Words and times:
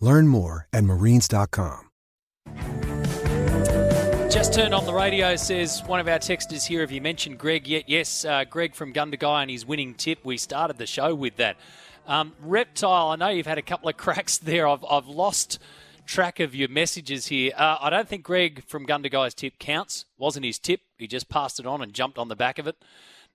Learn 0.00 0.28
more 0.28 0.68
at 0.72 0.84
marines.com. 0.84 1.88
Just 4.30 4.52
turned 4.52 4.74
on 4.74 4.84
the 4.84 4.92
radio, 4.92 5.36
says 5.36 5.82
one 5.86 6.00
of 6.00 6.06
our 6.08 6.18
texters 6.18 6.66
here. 6.66 6.82
Have 6.82 6.92
you 6.92 7.00
mentioned 7.00 7.38
Greg 7.38 7.66
yet? 7.66 7.88
Yes, 7.88 8.26
uh, 8.26 8.44
Greg 8.44 8.74
from 8.74 8.92
Gundagai 8.92 9.42
and 9.42 9.50
his 9.50 9.64
winning 9.64 9.94
tip. 9.94 10.18
We 10.22 10.36
started 10.36 10.76
the 10.76 10.86
show 10.86 11.14
with 11.14 11.36
that. 11.36 11.56
Um, 12.06 12.34
Reptile, 12.42 13.08
I 13.08 13.16
know 13.16 13.28
you've 13.28 13.46
had 13.46 13.58
a 13.58 13.62
couple 13.62 13.88
of 13.88 13.96
cracks 13.98 14.36
there. 14.38 14.68
I've, 14.68 14.84
I've 14.84 15.06
lost 15.06 15.58
track 16.04 16.40
of 16.40 16.54
your 16.54 16.68
messages 16.68 17.26
here. 17.26 17.52
Uh, 17.56 17.78
I 17.80 17.90
don't 17.90 18.06
think 18.06 18.22
Greg 18.22 18.64
from 18.64 18.86
Gundagai's 18.86 19.34
tip 19.34 19.58
counts. 19.58 20.04
Wasn't 20.18 20.44
his 20.44 20.58
tip. 20.58 20.80
He 20.98 21.06
just 21.06 21.28
passed 21.28 21.58
it 21.58 21.66
on 21.66 21.82
and 21.82 21.92
jumped 21.92 22.18
on 22.18 22.28
the 22.28 22.36
back 22.36 22.58
of 22.58 22.66
it 22.66 22.76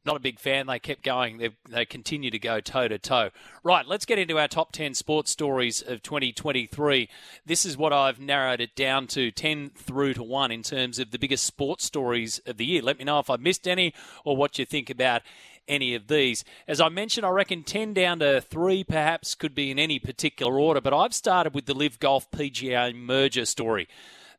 not 0.06 0.18
a 0.18 0.20
big 0.20 0.40
fan. 0.40 0.68
They 0.68 0.80
kept 0.80 1.04
going. 1.04 1.38
They, 1.38 1.50
they 1.70 1.86
continue 1.86 2.30
to 2.32 2.40
go 2.40 2.60
toe 2.60 2.88
to 2.88 2.98
toe. 2.98 3.30
Right, 3.64 3.86
let's 3.86 4.06
get 4.06 4.20
into 4.20 4.38
our 4.38 4.48
top 4.48 4.72
10 4.72 4.94
sports 4.94 5.32
stories 5.32 5.82
of 5.82 6.04
2023. 6.04 7.10
This 7.46 7.66
is 7.66 7.78
what 7.78 7.94
I've 7.94 8.20
narrowed 8.20 8.62
it 8.62 8.76
down 8.76 9.08
to 9.08 9.32
10 9.32 9.72
through 9.76 10.16
to 10.16 10.24
1 10.24 10.52
in 10.52 10.64
terms 10.64 11.00
of 11.00 11.12
the 11.12 11.20
biggest 11.20 11.46
sports 11.46 11.86
stories 11.86 12.40
of 12.46 12.58
the 12.58 12.66
year. 12.66 12.82
Let 12.82 13.00
me 13.00 13.06
know 13.06 13.20
if 13.20 13.30
I 13.30 13.38
missed 13.38 13.68
any 13.68 13.94
or 14.26 14.36
what 14.36 14.60
you 14.60 14.66
think 14.66 14.90
about 14.90 15.22
any 15.68 15.96
of 15.96 16.08
these. 16.08 16.44
As 16.68 16.82
I 16.82 16.90
mentioned, 16.90 17.26
I 17.26 17.30
reckon 17.30 17.64
10 17.64 17.94
down 17.94 18.20
to 18.20 18.42
3 18.42 18.84
perhaps 18.84 19.36
could 19.36 19.56
be 19.56 19.72
in 19.72 19.80
any 19.80 20.00
particular 20.00 20.60
order, 20.60 20.82
but 20.82 20.94
I've 20.94 21.14
started 21.14 21.54
with 21.54 21.66
the 21.66 21.74
LIV 21.74 22.00
Golf 22.00 22.30
PGA 22.32 22.94
merger 22.94 23.46
story 23.46 23.88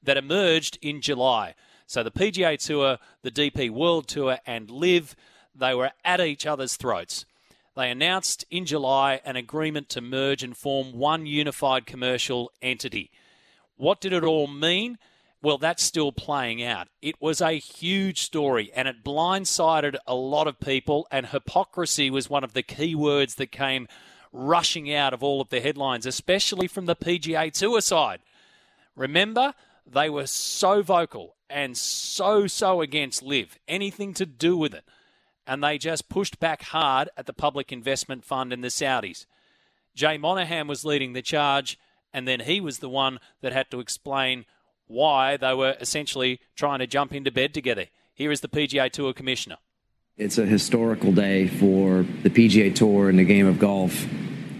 that 0.02 0.18
emerged 0.18 0.78
in 0.82 1.00
July. 1.00 1.54
So 1.86 2.02
the 2.02 2.10
PGA 2.10 2.58
Tour, 2.58 2.98
the 3.22 3.30
DP 3.30 3.70
World 3.70 4.08
Tour, 4.08 4.38
and 4.46 4.70
LIV 4.70 5.16
they 5.54 5.74
were 5.74 5.92
at 6.04 6.20
each 6.20 6.46
other's 6.46 6.76
throats. 6.76 7.24
They 7.76 7.90
announced 7.90 8.44
in 8.50 8.66
July 8.66 9.20
an 9.24 9.36
agreement 9.36 9.88
to 9.90 10.00
merge 10.00 10.42
and 10.42 10.56
form 10.56 10.92
one 10.92 11.26
unified 11.26 11.86
commercial 11.86 12.52
entity. 12.62 13.10
What 13.76 14.00
did 14.00 14.12
it 14.12 14.22
all 14.22 14.46
mean? 14.46 14.98
Well, 15.42 15.58
that's 15.58 15.82
still 15.82 16.12
playing 16.12 16.62
out. 16.62 16.88
It 17.02 17.20
was 17.20 17.40
a 17.40 17.52
huge 17.52 18.22
story 18.22 18.70
and 18.74 18.86
it 18.86 19.04
blindsided 19.04 19.96
a 20.06 20.14
lot 20.14 20.46
of 20.46 20.60
people, 20.60 21.06
and 21.10 21.26
hypocrisy 21.26 22.10
was 22.10 22.30
one 22.30 22.44
of 22.44 22.54
the 22.54 22.62
key 22.62 22.94
words 22.94 23.34
that 23.34 23.52
came 23.52 23.88
rushing 24.32 24.92
out 24.92 25.12
of 25.12 25.22
all 25.22 25.40
of 25.40 25.50
the 25.50 25.60
headlines, 25.60 26.06
especially 26.06 26.66
from 26.66 26.86
the 26.86 26.96
PGA 26.96 27.52
Tour 27.52 27.80
side. 27.80 28.20
Remember, 28.96 29.54
they 29.86 30.08
were 30.08 30.26
so 30.26 30.82
vocal 30.82 31.34
and 31.50 31.76
so, 31.76 32.46
so 32.46 32.80
against 32.80 33.22
LIV, 33.22 33.58
anything 33.68 34.14
to 34.14 34.24
do 34.24 34.56
with 34.56 34.72
it 34.72 34.84
and 35.46 35.62
they 35.62 35.78
just 35.78 36.08
pushed 36.08 36.40
back 36.40 36.62
hard 36.62 37.08
at 37.16 37.26
the 37.26 37.32
Public 37.32 37.72
Investment 37.72 38.24
Fund 38.24 38.52
and 38.52 38.62
the 38.62 38.68
Saudis. 38.68 39.26
Jay 39.94 40.18
Monahan 40.18 40.66
was 40.66 40.84
leading 40.84 41.12
the 41.12 41.22
charge, 41.22 41.78
and 42.12 42.26
then 42.26 42.40
he 42.40 42.60
was 42.60 42.78
the 42.78 42.88
one 42.88 43.20
that 43.42 43.52
had 43.52 43.70
to 43.70 43.80
explain 43.80 44.44
why 44.86 45.36
they 45.36 45.54
were 45.54 45.76
essentially 45.80 46.40
trying 46.56 46.78
to 46.80 46.86
jump 46.86 47.14
into 47.14 47.30
bed 47.30 47.54
together. 47.54 47.86
Here 48.14 48.30
is 48.30 48.40
the 48.40 48.48
PGA 48.48 48.90
Tour 48.90 49.12
Commissioner. 49.12 49.56
It's 50.16 50.38
a 50.38 50.46
historical 50.46 51.12
day 51.12 51.48
for 51.48 52.04
the 52.22 52.30
PGA 52.30 52.74
Tour 52.74 53.08
and 53.08 53.18
the 53.18 53.24
game 53.24 53.46
of 53.46 53.58
golf. 53.58 54.06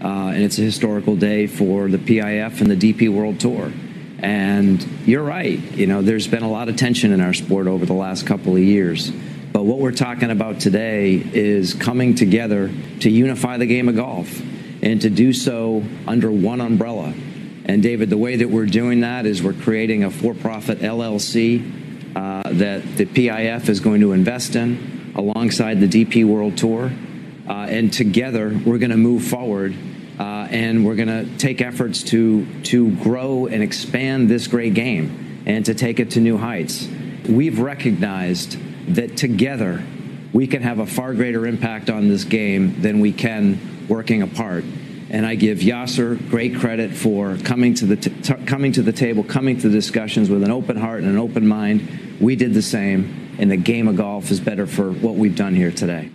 Uh, 0.03 0.31
and 0.33 0.43
it's 0.43 0.59
a 0.59 0.61
historical 0.61 1.15
day 1.15 1.47
for 1.47 1.87
the 1.87 1.97
PIF 1.97 2.59
and 2.59 2.69
the 2.69 2.75
DP 2.75 3.09
World 3.09 3.39
Tour. 3.39 3.71
And 4.19 4.83
you're 5.05 5.23
right. 5.23 5.59
You 5.71 5.87
know, 5.87 6.01
there's 6.01 6.27
been 6.27 6.43
a 6.43 6.49
lot 6.49 6.67
of 6.67 6.75
tension 6.75 7.13
in 7.13 7.21
our 7.21 7.33
sport 7.33 7.67
over 7.67 7.85
the 7.85 7.93
last 7.93 8.27
couple 8.27 8.55
of 8.55 8.61
years. 8.61 9.11
But 9.55 9.63
what 9.63 9.77
we're 9.77 9.93
talking 9.93 10.31
about 10.31 10.59
today 10.59 11.13
is 11.15 11.73
coming 11.73 12.13
together 12.13 12.69
to 12.99 13.09
unify 13.09 13.55
the 13.55 13.65
game 13.65 13.87
of 13.87 13.95
golf 13.95 14.41
and 14.83 15.01
to 15.01 15.09
do 15.09 15.31
so 15.31 15.81
under 16.05 16.29
one 16.29 16.59
umbrella. 16.59 17.13
And 17.63 17.81
David, 17.81 18.09
the 18.09 18.17
way 18.17 18.35
that 18.35 18.49
we're 18.49 18.65
doing 18.65 18.99
that 18.99 19.25
is 19.25 19.41
we're 19.41 19.53
creating 19.53 20.03
a 20.03 20.11
for 20.11 20.33
profit 20.33 20.79
LLC 20.79 21.63
uh, 22.17 22.51
that 22.51 22.97
the 22.97 23.05
PIF 23.05 23.69
is 23.69 23.79
going 23.79 24.01
to 24.01 24.11
invest 24.11 24.57
in 24.57 25.13
alongside 25.15 25.79
the 25.79 25.87
DP 25.87 26.25
World 26.25 26.57
Tour. 26.57 26.91
Uh, 27.47 27.53
and 27.53 27.93
together 27.93 28.59
we're 28.65 28.77
going 28.77 28.91
to 28.91 28.97
move 28.97 29.23
forward 29.23 29.73
uh, 30.19 30.49
and 30.51 30.85
we're 30.85 30.95
going 30.95 31.07
to 31.07 31.37
take 31.37 31.61
efforts 31.61 32.03
to, 32.03 32.45
to 32.63 32.91
grow 32.97 33.45
and 33.45 33.63
expand 33.63 34.27
this 34.27 34.47
great 34.47 34.73
game 34.73 35.43
and 35.45 35.63
to 35.65 35.73
take 35.73 36.01
it 36.01 36.11
to 36.11 36.19
new 36.19 36.37
heights. 36.37 36.89
We've 37.29 37.59
recognized 37.61 38.57
that 38.89 39.17
together 39.17 39.83
we 40.33 40.47
can 40.47 40.61
have 40.61 40.79
a 40.79 40.85
far 40.85 41.13
greater 41.13 41.47
impact 41.47 41.89
on 41.89 42.09
this 42.09 42.25
game 42.25 42.81
than 42.81 42.99
we 42.99 43.13
can 43.13 43.87
working 43.87 44.21
apart. 44.21 44.65
And 45.09 45.25
I 45.25 45.35
give 45.35 45.59
Yasser 45.59 46.29
great 46.29 46.57
credit 46.57 46.93
for 46.93 47.37
coming 47.37 47.73
to 47.75 47.85
the 47.85 47.95
t- 47.95 48.09
t- 48.09 48.45
coming 48.45 48.71
to 48.73 48.81
the 48.81 48.91
table, 48.91 49.23
coming 49.23 49.57
to 49.59 49.69
the 49.69 49.75
discussions 49.75 50.29
with 50.29 50.43
an 50.43 50.51
open 50.51 50.75
heart 50.75 51.01
and 51.01 51.09
an 51.09 51.17
open 51.17 51.47
mind. 51.47 52.17
We 52.19 52.35
did 52.35 52.53
the 52.53 52.61
same, 52.61 53.35
and 53.37 53.49
the 53.49 53.57
game 53.57 53.87
of 53.87 53.95
golf 53.95 54.31
is 54.31 54.39
better 54.39 54.65
for 54.65 54.91
what 54.91 55.15
we've 55.15 55.35
done 55.35 55.55
here 55.55 55.71
today. 55.71 56.11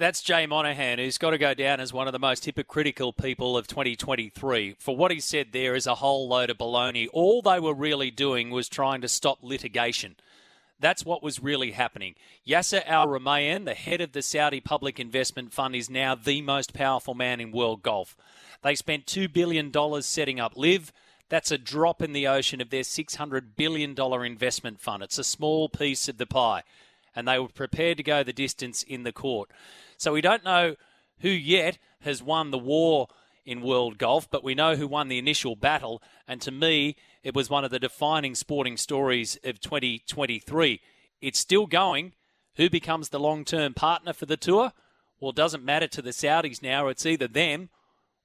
That's 0.00 0.22
Jay 0.22 0.46
Monahan, 0.46 0.98
who's 0.98 1.18
got 1.18 1.30
to 1.30 1.38
go 1.38 1.52
down 1.52 1.78
as 1.78 1.92
one 1.92 2.06
of 2.06 2.12
the 2.12 2.18
most 2.18 2.46
hypocritical 2.46 3.12
people 3.12 3.56
of 3.56 3.66
2023. 3.66 4.76
For 4.78 4.96
what 4.96 5.10
he 5.10 5.20
said 5.20 5.48
there 5.52 5.74
is 5.74 5.86
a 5.86 5.96
whole 5.96 6.26
load 6.26 6.48
of 6.48 6.56
baloney. 6.56 7.06
All 7.12 7.42
they 7.42 7.60
were 7.60 7.74
really 7.74 8.10
doing 8.10 8.50
was 8.50 8.68
trying 8.68 9.02
to 9.02 9.08
stop 9.08 9.38
litigation. 9.42 10.16
That's 10.80 11.04
what 11.04 11.22
was 11.22 11.42
really 11.42 11.72
happening. 11.72 12.14
Yasser 12.46 12.82
Al 12.86 13.06
Rumayyan, 13.06 13.66
the 13.66 13.74
head 13.74 14.00
of 14.00 14.12
the 14.12 14.22
Saudi 14.22 14.60
Public 14.60 14.98
Investment 14.98 15.52
Fund, 15.52 15.76
is 15.76 15.90
now 15.90 16.14
the 16.14 16.40
most 16.40 16.72
powerful 16.72 17.14
man 17.14 17.40
in 17.40 17.52
world 17.52 17.82
golf. 17.82 18.16
They 18.62 18.74
spent 18.74 19.06
$2 19.06 19.32
billion 19.32 19.72
setting 20.02 20.40
up 20.40 20.56
LIV. 20.56 20.92
That's 21.28 21.50
a 21.50 21.58
drop 21.58 22.02
in 22.02 22.12
the 22.12 22.26
ocean 22.26 22.60
of 22.60 22.70
their 22.70 22.82
$600 22.82 23.42
billion 23.56 23.94
investment 24.24 24.80
fund. 24.80 25.02
It's 25.02 25.18
a 25.18 25.24
small 25.24 25.68
piece 25.68 26.08
of 26.08 26.18
the 26.18 26.26
pie. 26.26 26.62
And 27.14 27.28
they 27.28 27.38
were 27.38 27.48
prepared 27.48 27.98
to 27.98 28.02
go 28.02 28.22
the 28.22 28.32
distance 28.32 28.82
in 28.82 29.02
the 29.02 29.12
court. 29.12 29.50
So 29.96 30.12
we 30.12 30.20
don't 30.20 30.44
know 30.44 30.76
who 31.20 31.28
yet 31.28 31.78
has 32.00 32.22
won 32.22 32.50
the 32.50 32.58
war 32.58 33.08
in 33.44 33.60
world 33.60 33.98
golf, 33.98 34.30
but 34.30 34.44
we 34.44 34.54
know 34.54 34.76
who 34.76 34.86
won 34.86 35.08
the 35.08 35.18
initial 35.18 35.56
battle. 35.56 36.02
And 36.26 36.40
to 36.42 36.50
me, 36.50 36.96
it 37.22 37.34
was 37.34 37.50
one 37.50 37.64
of 37.64 37.70
the 37.70 37.78
defining 37.78 38.34
sporting 38.34 38.76
stories 38.76 39.38
of 39.44 39.60
2023. 39.60 40.80
It's 41.20 41.38
still 41.38 41.66
going. 41.66 42.12
Who 42.56 42.68
becomes 42.68 43.08
the 43.08 43.20
long 43.20 43.44
term 43.44 43.74
partner 43.74 44.12
for 44.12 44.26
the 44.26 44.36
tour? 44.36 44.72
Well, 45.20 45.30
it 45.30 45.36
doesn't 45.36 45.64
matter 45.64 45.86
to 45.88 46.02
the 46.02 46.10
Saudis 46.10 46.62
now. 46.62 46.88
It's 46.88 47.06
either 47.06 47.28
them 47.28 47.68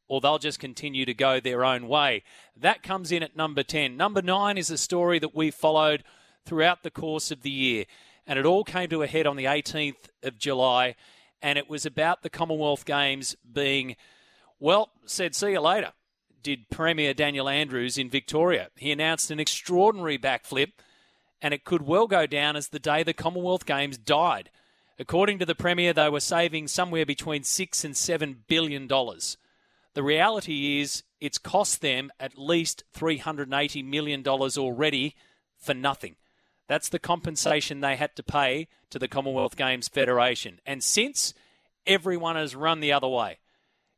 or 0.07 0.21
they'll 0.21 0.39
just 0.39 0.59
continue 0.59 1.06
to 1.06 1.13
go 1.13 1.39
their 1.39 1.65
own 1.65 1.88
way. 1.88 2.24
That 2.56 2.83
comes 2.83 3.12
in 3.12 3.24
at 3.24 3.36
number 3.36 3.63
10. 3.63 3.97
Number 3.97 4.21
9 4.21 4.57
is 4.57 4.69
a 4.69 4.77
story 4.77 5.19
that 5.19 5.36
we 5.36 5.51
followed 5.51 6.03
throughout 6.45 6.83
the 6.83 6.91
course 6.91 7.31
of 7.31 7.41
the 7.41 7.50
year. 7.50 7.86
And 8.27 8.39
it 8.39 8.45
all 8.45 8.63
came 8.63 8.89
to 8.89 9.03
a 9.03 9.07
head 9.07 9.27
on 9.27 9.36
the 9.36 9.45
18th 9.45 10.09
of 10.24 10.38
July. 10.38 10.95
And 11.41 11.57
it 11.57 11.69
was 11.69 11.86
about 11.86 12.24
the 12.24 12.30
Commonwealth 12.30 12.86
Games 12.86 13.36
being, 13.51 13.95
well, 14.59 14.91
said, 15.06 15.36
see 15.36 15.51
you 15.51 15.59
later 15.59 15.91
did 16.45 16.69
Premier 16.69 17.12
Daniel 17.15 17.50
Andrews 17.50 17.97
in 17.97 18.07
Victoria. 18.07 18.69
He 18.75 18.92
announced 18.92 19.31
an 19.31 19.39
extraordinary 19.39 20.19
backflip, 20.19 20.74
and 21.42 21.56
it 21.56 21.65
could 21.65 21.81
well 21.81 22.06
go 22.06 22.27
down 22.27 22.56
as 22.56 22.68
the 22.68 22.77
day 22.77 23.01
the 23.01 23.15
Commonwealth 23.15 23.65
Games 23.65 23.97
died. 23.97 24.51
According 25.00 25.39
to 25.39 25.45
the 25.47 25.56
Premier, 25.56 25.92
they 25.92 26.07
were 26.07 26.19
saving 26.19 26.68
somewhere 26.68 27.03
between 27.03 27.42
six 27.42 27.83
and 27.83 27.97
seven 27.97 28.44
billion 28.47 28.86
dollars. 28.86 29.38
The 29.95 30.03
reality 30.03 30.80
is 30.80 31.01
it's 31.19 31.39
cost 31.39 31.81
them 31.81 32.12
at 32.19 32.38
least 32.38 32.83
$380 32.95 33.83
million 33.83 34.27
already 34.27 35.15
for 35.57 35.74
nothing. 35.74 36.15
That's 36.68 36.89
the 36.89 37.00
compensation 37.00 37.80
they 37.80 37.95
had 37.95 38.15
to 38.18 38.24
pay 38.24 38.68
to 38.91 39.00
the 39.00 39.07
Commonwealth 39.07 39.56
Games 39.56 39.88
Federation. 39.88 40.59
And 40.63 40.83
since, 40.83 41.33
everyone 41.88 42.36
has 42.36 42.56
run 42.56 42.81
the 42.81 42.94
other 42.94 43.07
way. 43.07 43.39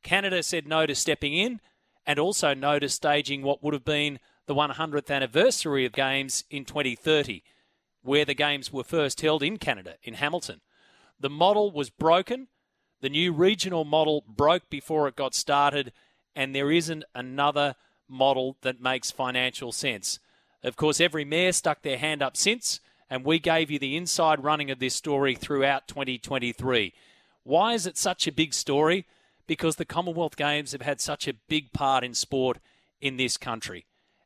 Canada 0.02 0.42
said 0.44 0.66
no 0.66 0.86
to 0.86 0.96
stepping 0.96 1.34
in 1.34 1.60
and 2.08 2.18
also 2.18 2.54
no 2.54 2.80
to 2.80 2.88
staging 2.88 3.44
what 3.44 3.62
would 3.62 3.74
have 3.74 3.86
been 3.86 4.20
the 4.48 4.56
100th 4.56 5.14
anniversary 5.14 5.86
of 5.86 5.92
Games 5.92 6.46
in 6.50 6.64
2030, 6.64 7.44
where 8.02 8.24
the 8.24 8.34
Games 8.34 8.72
were 8.72 8.86
first 8.86 9.20
held 9.20 9.44
in 9.44 9.58
Canada, 9.58 9.96
in 10.02 10.14
Hamilton. 10.14 10.62
The 11.20 11.30
model 11.30 11.70
was 11.70 11.90
broken. 11.90 12.48
The 13.02 13.10
new 13.10 13.34
regional 13.34 13.84
model 13.84 14.24
broke 14.26 14.70
before 14.70 15.10
it 15.10 15.18
got 15.18 15.36
started, 15.36 15.92
and 16.34 16.56
there 16.56 16.72
isn't 16.72 17.04
another 17.14 17.76
model 18.08 18.56
that 18.62 18.82
makes 18.82 19.12
financial 19.12 19.74
sense. 19.74 20.20
Of 20.64 20.78
course, 20.78 21.02
every 21.02 21.26
mayor 21.26 21.52
stuck 21.52 21.82
their 21.82 21.98
hand 21.98 22.22
up 22.22 22.38
since, 22.38 22.80
and 23.10 23.26
we 23.26 23.38
gave 23.38 23.70
you 23.70 23.80
the 23.80 23.98
inside 23.98 24.44
running 24.44 24.72
of 24.72 24.80
this 24.80 24.96
story 24.96 25.36
throughout 25.36 25.90
2023. 25.90 26.94
Why 27.44 27.74
is 27.74 27.86
it 27.86 27.98
such 27.98 28.28
a 28.28 28.32
big 28.32 28.54
story? 28.54 29.06
Because 29.48 29.78
the 29.78 29.86
Commonwealth 29.86 30.36
Games 30.36 30.74
have 30.74 30.82
had 30.82 31.00
such 31.02 31.28
a 31.28 31.34
big 31.34 31.74
part 31.74 32.04
in 32.04 32.14
sport 32.14 32.60
in 33.00 33.18
this 33.18 33.38
country 33.38 33.86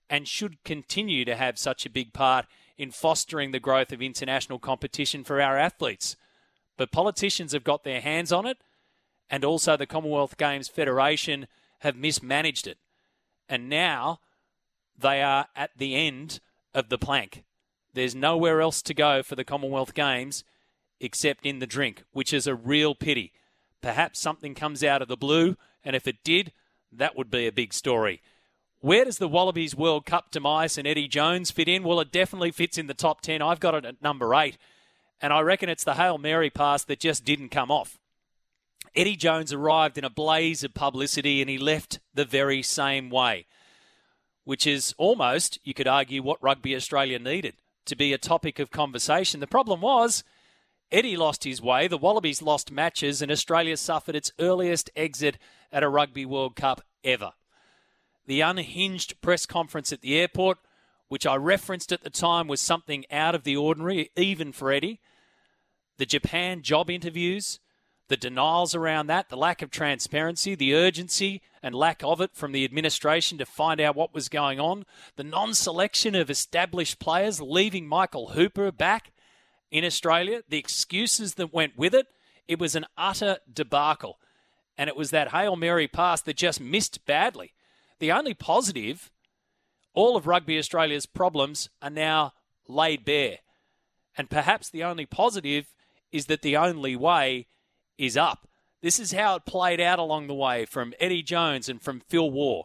and 0.09 0.27
should 0.27 0.63
continue 0.63 1.23
to 1.23 1.35
have 1.35 1.57
such 1.57 1.85
a 1.85 1.89
big 1.89 2.11
part 2.11 2.45
in 2.77 2.91
fostering 2.91 3.51
the 3.51 3.59
growth 3.59 3.91
of 3.91 4.01
international 4.01 4.59
competition 4.59 5.23
for 5.23 5.39
our 5.41 5.57
athletes. 5.57 6.17
But 6.77 6.91
politicians 6.91 7.53
have 7.53 7.63
got 7.63 7.83
their 7.83 8.01
hands 8.01 8.31
on 8.33 8.45
it, 8.45 8.57
and 9.29 9.45
also 9.45 9.77
the 9.77 9.85
Commonwealth 9.85 10.35
Games 10.37 10.67
Federation 10.67 11.47
have 11.79 11.95
mismanaged 11.95 12.67
it. 12.67 12.77
And 13.47 13.69
now 13.69 14.19
they 14.97 15.21
are 15.21 15.47
at 15.55 15.71
the 15.77 15.95
end 15.95 16.39
of 16.73 16.89
the 16.89 16.97
plank. 16.97 17.43
There's 17.93 18.15
nowhere 18.15 18.61
else 18.61 18.81
to 18.83 18.93
go 18.93 19.23
for 19.23 19.35
the 19.35 19.45
Commonwealth 19.45 19.93
Games 19.93 20.43
except 20.99 21.45
in 21.45 21.59
the 21.59 21.67
drink, 21.67 22.03
which 22.11 22.33
is 22.33 22.47
a 22.47 22.55
real 22.55 22.95
pity. 22.95 23.33
Perhaps 23.81 24.19
something 24.19 24.55
comes 24.55 24.83
out 24.83 25.01
of 25.01 25.07
the 25.07 25.17
blue, 25.17 25.57
and 25.83 25.95
if 25.95 26.07
it 26.07 26.23
did, 26.23 26.51
that 26.91 27.15
would 27.15 27.31
be 27.31 27.47
a 27.47 27.51
big 27.51 27.73
story. 27.73 28.21
Where 28.79 29.05
does 29.05 29.17
the 29.17 29.27
Wallabies 29.27 29.75
World 29.75 30.05
Cup 30.05 30.31
demise 30.31 30.77
and 30.77 30.87
Eddie 30.87 31.07
Jones 31.07 31.51
fit 31.51 31.67
in? 31.67 31.83
Well, 31.83 31.99
it 31.99 32.11
definitely 32.11 32.51
fits 32.51 32.77
in 32.77 32.87
the 32.87 32.93
top 32.93 33.21
10. 33.21 33.41
I've 33.41 33.59
got 33.59 33.75
it 33.75 33.85
at 33.85 34.01
number 34.01 34.33
eight, 34.33 34.57
and 35.21 35.31
I 35.31 35.41
reckon 35.41 35.69
it's 35.69 35.83
the 35.83 35.95
Hail 35.95 36.17
Mary 36.17 36.49
pass 36.49 36.83
that 36.85 36.99
just 36.99 37.23
didn't 37.23 37.49
come 37.49 37.69
off. 37.69 37.99
Eddie 38.95 39.15
Jones 39.15 39.53
arrived 39.53 39.97
in 39.97 40.03
a 40.03 40.09
blaze 40.09 40.63
of 40.63 40.73
publicity 40.73 41.41
and 41.41 41.49
he 41.49 41.57
left 41.57 41.99
the 42.13 42.25
very 42.25 42.61
same 42.61 43.09
way, 43.09 43.45
which 44.43 44.67
is 44.67 44.93
almost, 44.97 45.59
you 45.63 45.73
could 45.73 45.87
argue, 45.87 46.21
what 46.21 46.43
Rugby 46.43 46.75
Australia 46.75 47.19
needed 47.19 47.53
to 47.85 47.95
be 47.95 48.11
a 48.11 48.17
topic 48.17 48.59
of 48.59 48.69
conversation. 48.69 49.39
The 49.39 49.47
problem 49.47 49.81
was 49.81 50.23
Eddie 50.91 51.15
lost 51.15 51.45
his 51.45 51.61
way, 51.61 51.87
the 51.87 51.97
Wallabies 51.97 52.41
lost 52.41 52.71
matches, 52.71 53.21
and 53.21 53.31
Australia 53.31 53.77
suffered 53.77 54.15
its 54.15 54.33
earliest 54.39 54.89
exit 54.95 55.37
at 55.71 55.83
a 55.83 55.89
Rugby 55.89 56.25
World 56.25 56.55
Cup 56.55 56.81
ever. 57.03 57.31
The 58.25 58.41
unhinged 58.41 59.21
press 59.21 59.45
conference 59.45 59.93
at 59.93 60.01
the 60.01 60.19
airport, 60.19 60.57
which 61.07 61.25
I 61.25 61.35
referenced 61.35 61.91
at 61.91 62.03
the 62.03 62.09
time, 62.09 62.47
was 62.47 62.59
something 62.59 63.05
out 63.09 63.35
of 63.35 63.43
the 63.43 63.55
ordinary, 63.55 64.11
even 64.17 64.51
for 64.51 64.71
Eddie. 64.71 64.99
The 65.97 66.05
Japan 66.05 66.61
job 66.61 66.89
interviews, 66.89 67.59
the 68.09 68.17
denials 68.17 68.75
around 68.75 69.07
that, 69.07 69.29
the 69.29 69.37
lack 69.37 69.61
of 69.61 69.71
transparency, 69.71 70.55
the 70.55 70.75
urgency 70.75 71.41
and 71.63 71.73
lack 71.73 72.03
of 72.03 72.19
it 72.19 72.31
from 72.33 72.51
the 72.51 72.65
administration 72.65 73.37
to 73.37 73.45
find 73.45 73.79
out 73.79 73.95
what 73.95 74.13
was 74.13 74.27
going 74.27 74.59
on, 74.59 74.85
the 75.15 75.23
non 75.23 75.53
selection 75.53 76.15
of 76.15 76.29
established 76.29 76.99
players, 76.99 77.39
leaving 77.39 77.87
Michael 77.87 78.31
Hooper 78.31 78.71
back 78.73 79.11
in 79.71 79.85
Australia, 79.85 80.43
the 80.47 80.57
excuses 80.57 81.35
that 81.35 81.53
went 81.53 81.77
with 81.77 81.95
it, 81.95 82.07
it 82.47 82.59
was 82.59 82.75
an 82.75 82.85
utter 82.97 83.37
debacle. 83.51 84.19
And 84.77 84.89
it 84.89 84.95
was 84.95 85.11
that 85.11 85.31
Hail 85.31 85.55
Mary 85.55 85.87
pass 85.87 86.21
that 86.21 86.35
just 86.35 86.59
missed 86.59 87.05
badly. 87.05 87.53
The 87.99 88.11
only 88.11 88.33
positive, 88.33 89.11
all 89.93 90.17
of 90.17 90.27
Rugby 90.27 90.57
Australia's 90.57 91.05
problems 91.05 91.69
are 91.81 91.89
now 91.89 92.33
laid 92.67 93.05
bare. 93.05 93.37
And 94.17 94.29
perhaps 94.29 94.69
the 94.69 94.83
only 94.83 95.05
positive 95.05 95.67
is 96.11 96.25
that 96.25 96.41
the 96.41 96.57
only 96.57 96.95
way 96.95 97.47
is 97.97 98.17
up. 98.17 98.47
This 98.81 98.99
is 98.99 99.13
how 99.13 99.35
it 99.35 99.45
played 99.45 99.79
out 99.79 99.99
along 99.99 100.27
the 100.27 100.33
way 100.33 100.65
from 100.65 100.93
Eddie 100.99 101.23
Jones 101.23 101.69
and 101.69 101.81
from 101.81 102.01
Phil 102.09 102.29
Waugh. 102.29 102.63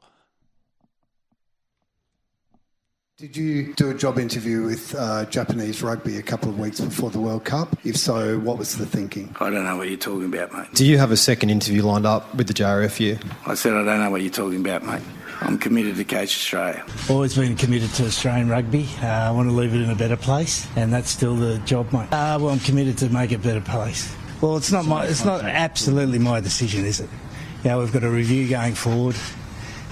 Did 3.18 3.34
you 3.34 3.72
do 3.72 3.88
a 3.88 3.94
job 3.94 4.18
interview 4.18 4.64
with 4.64 4.94
uh, 4.94 5.24
Japanese 5.24 5.82
rugby 5.82 6.18
a 6.18 6.22
couple 6.22 6.50
of 6.50 6.58
weeks 6.58 6.82
before 6.82 7.08
the 7.08 7.18
World 7.18 7.46
Cup? 7.46 7.74
If 7.82 7.96
so, 7.96 8.38
what 8.40 8.58
was 8.58 8.76
the 8.76 8.84
thinking? 8.84 9.34
I 9.40 9.48
don't 9.48 9.64
know 9.64 9.78
what 9.78 9.88
you're 9.88 9.96
talking 9.96 10.26
about, 10.26 10.52
mate. 10.52 10.68
Do 10.74 10.84
you 10.84 10.98
have 10.98 11.10
a 11.10 11.16
second 11.16 11.48
interview 11.48 11.82
lined 11.82 12.04
up 12.04 12.34
with 12.34 12.46
the 12.46 12.52
JRFU? 12.52 13.18
I 13.46 13.54
said 13.54 13.72
I 13.72 13.84
don't 13.84 14.00
know 14.00 14.10
what 14.10 14.20
you're 14.20 14.30
talking 14.30 14.60
about, 14.60 14.84
mate. 14.84 15.00
I'm 15.40 15.56
committed 15.56 15.96
to 15.96 16.04
coach 16.04 16.36
Australia. 16.36 16.84
Always 17.08 17.34
been 17.34 17.56
committed 17.56 17.88
to 17.94 18.04
Australian 18.04 18.50
rugby. 18.50 18.86
Uh, 19.00 19.06
I 19.06 19.30
want 19.30 19.48
to 19.48 19.54
leave 19.54 19.72
it 19.72 19.80
in 19.80 19.88
a 19.88 19.96
better 19.96 20.18
place, 20.18 20.68
and 20.76 20.92
that's 20.92 21.08
still 21.08 21.36
the 21.36 21.56
job, 21.60 21.90
mate. 21.94 22.12
Uh, 22.12 22.36
well, 22.38 22.50
I'm 22.50 22.60
committed 22.60 22.98
to 22.98 23.08
make 23.08 23.32
it 23.32 23.36
a 23.36 23.38
better 23.38 23.62
place. 23.62 24.14
Well, 24.42 24.58
it's 24.58 24.70
not 24.70 24.84
my, 24.84 25.06
it's 25.06 25.24
not 25.24 25.42
absolutely 25.42 26.18
my 26.18 26.40
decision, 26.40 26.84
is 26.84 27.00
it? 27.00 27.08
Yeah, 27.64 27.78
we've 27.78 27.94
got 27.94 28.04
a 28.04 28.10
review 28.10 28.46
going 28.46 28.74
forward 28.74 29.16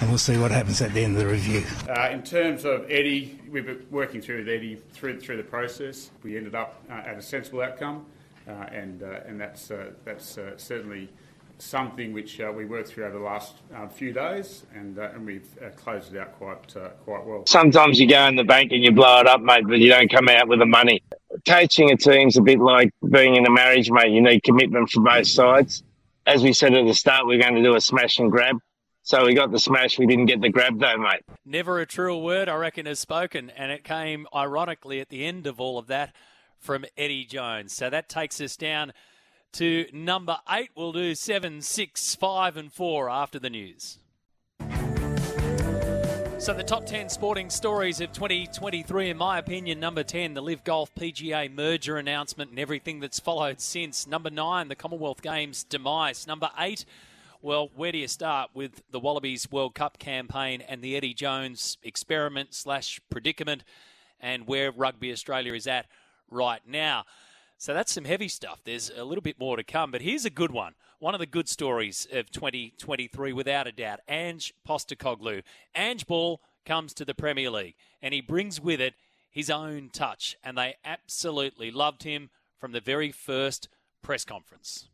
and 0.05 0.11
we'll 0.11 0.19
see 0.19 0.37
what 0.37 0.51
happens 0.51 0.83
at 0.83 0.93
the 0.93 1.03
end 1.03 1.17
of 1.17 1.23
the 1.23 1.27
review. 1.27 1.65
Uh, 1.89 2.11
in 2.11 2.23
terms 2.23 2.67
of 2.67 2.85
Eddie, 2.91 3.41
we've 3.51 3.65
been 3.65 3.87
working 3.91 4.21
through 4.21 4.41
with 4.41 4.51
Eddie 4.51 4.77
through, 4.93 5.19
through 5.19 5.39
the 5.39 5.43
process. 5.43 6.11
We 6.23 6.37
ended 6.37 6.55
up 6.55 6.79
uh, 6.91 6.93
at 6.93 7.17
a 7.17 7.23
sensible 7.23 7.62
outcome, 7.62 8.05
uh, 8.47 8.51
and 8.71 9.03
uh, 9.03 9.21
and 9.27 9.41
that's 9.41 9.71
uh, 9.71 9.93
that's 10.05 10.37
uh, 10.37 10.59
certainly 10.59 11.09
something 11.56 12.12
which 12.12 12.39
we 12.55 12.67
worked 12.67 12.89
through 12.91 13.05
over 13.05 13.17
the 13.17 13.25
last 13.25 13.55
few 13.95 14.12
days, 14.12 14.67
and 14.75 14.99
and 14.99 15.25
we've 15.25 15.49
closed 15.77 16.15
it 16.15 16.21
out 16.21 16.37
quite 16.37 16.75
quite 17.06 17.25
well. 17.25 17.45
Sometimes 17.47 17.99
you 17.99 18.06
go 18.06 18.27
in 18.27 18.37
the 18.37 18.45
bank 18.45 18.73
and 18.73 18.85
you 18.85 18.93
blow 18.93 19.21
it 19.21 19.27
up, 19.27 19.41
mate, 19.41 19.65
but 19.67 19.79
you 19.79 19.89
don't 19.89 20.11
come 20.11 20.29
out 20.29 20.49
with 20.49 20.59
the 20.59 20.67
money. 20.67 21.03
Coaching 21.49 21.91
a 21.91 21.97
team's 21.97 22.37
a 22.37 22.43
bit 22.43 22.59
like 22.59 22.91
being 23.09 23.37
in 23.37 23.47
a 23.47 23.51
marriage, 23.51 23.91
mate. 23.91 24.12
You 24.12 24.21
need 24.21 24.43
commitment 24.43 24.91
from 24.91 25.05
both 25.05 25.27
sides. 25.27 25.83
As 26.27 26.43
we 26.43 26.53
said 26.53 26.75
at 26.75 26.85
the 26.85 26.95
start, 26.95 27.27
we're 27.27 27.41
going 27.41 27.55
to 27.55 27.62
do 27.62 27.75
a 27.75 27.81
smash 27.81 28.19
and 28.19 28.31
grab. 28.31 28.59
So 29.06 29.27
we 29.27 29.35
got 29.35 29.53
the 29.53 29.59
smash, 29.59 29.99
we 29.99 30.06
didn't 30.06 30.27
get 30.27 30.41
the 30.41 30.49
grab 30.49 30.81
though, 30.81 30.97
mate. 30.97 31.21
Never 31.45 31.79
a 31.79 31.85
truer 31.85 32.17
word, 32.17 32.49
I 32.49 32.55
reckon, 32.55 32.87
is 32.87 32.99
spoken, 32.99 33.51
and 33.51 33.71
it 33.71 33.85
came 33.85 34.27
ironically 34.35 34.99
at 34.99 35.11
the 35.11 35.27
end 35.27 35.46
of 35.46 35.61
all 35.61 35.77
of 35.77 35.89
that 35.89 36.15
from 36.58 36.87
Eddie 36.96 37.27
Jones. 37.27 37.75
So 37.75 37.91
that 37.91 38.08
takes 38.08 38.41
us 38.41 38.56
down 38.56 38.94
to 39.53 39.84
number 39.93 40.39
eight. 40.51 40.70
We'll 40.75 40.93
do 40.93 41.15
seven, 41.15 41.61
six, 41.61 42.15
five, 42.15 42.56
and 42.56 42.73
four 42.73 43.11
after 43.11 43.39
the 43.39 43.51
news. 43.51 43.99
So 46.39 46.55
the 46.55 46.65
top 46.65 46.87
10 46.87 47.11
sporting 47.11 47.51
stories 47.51 48.01
of 48.01 48.11
2023, 48.13 49.11
in 49.11 49.19
my 49.19 49.39
opinion, 49.39 49.81
number 49.81 50.03
10, 50.03 50.32
the 50.32 50.43
LIV 50.43 50.65
Golf 50.65 50.94
PGA 50.94 51.53
merger 51.53 51.99
announcement 51.99 52.51
and 52.51 52.58
everything 52.58 53.01
that's 53.01 53.20
followed 53.20 53.61
since. 53.61 54.06
Number 54.06 54.31
9, 54.31 54.69
the 54.69 54.75
Commonwealth 54.75 55.20
Games 55.20 55.63
demise. 55.63 56.27
Number 56.27 56.51
8, 56.58 56.87
well, 57.44 57.70
where 57.77 57.93
do 57.93 57.98
you 57.98 58.08
start 58.08 58.48
with 58.55 58.82
the 58.91 58.98
Wallabies 58.98 59.53
World 59.53 59.74
Cup 59.74 59.98
campaign 59.98 60.63
and 60.63 60.81
the 60.81 60.96
Eddie 60.96 61.13
Jones 61.13 61.77
experiment 61.82 62.55
slash 62.55 63.03
predicament 63.10 63.65
and 64.19 64.46
where 64.46 64.72
Rugby 64.72 65.13
Australia 65.13 65.53
is 65.53 65.67
at 65.67 65.84
right 66.31 66.63
now? 66.67 67.05
So 67.58 67.74
that's 67.74 67.93
some 67.93 68.06
heavy 68.06 68.29
stuff. 68.29 68.63
There's 68.65 68.91
a 68.96 69.05
little 69.05 69.20
bit 69.20 69.39
more 69.39 69.58
to 69.58 69.63
come, 69.63 69.91
but 69.91 70.01
here's 70.01 70.24
a 70.24 70.31
good 70.31 70.53
one. 70.53 70.72
One 71.01 71.13
of 71.13 71.20
the 71.20 71.27
good 71.27 71.46
stories 71.46 72.08
of 72.10 72.31
2023, 72.31 73.34
without 73.34 73.67
a 73.67 73.72
doubt. 73.72 74.01
Ange 74.08 74.55
Postecoglou. 74.67 75.43
Ange 75.74 76.06
Ball 76.06 76.41
comes 76.65 76.94
to 76.94 77.05
the 77.05 77.15
Premier 77.15 77.51
League, 77.51 77.74
and 78.01 78.15
he 78.15 78.22
brings 78.22 78.58
with 78.58 78.81
it 78.81 78.94
his 79.31 79.51
own 79.51 79.91
touch, 79.93 80.34
and 80.43 80.56
they 80.56 80.77
absolutely 80.82 81.70
loved 81.70 82.05
him 82.05 82.31
from 82.58 82.72
the 82.72 82.81
very 82.81 83.13
first 83.13 83.69
press 84.01 84.24
conference. 84.24 84.89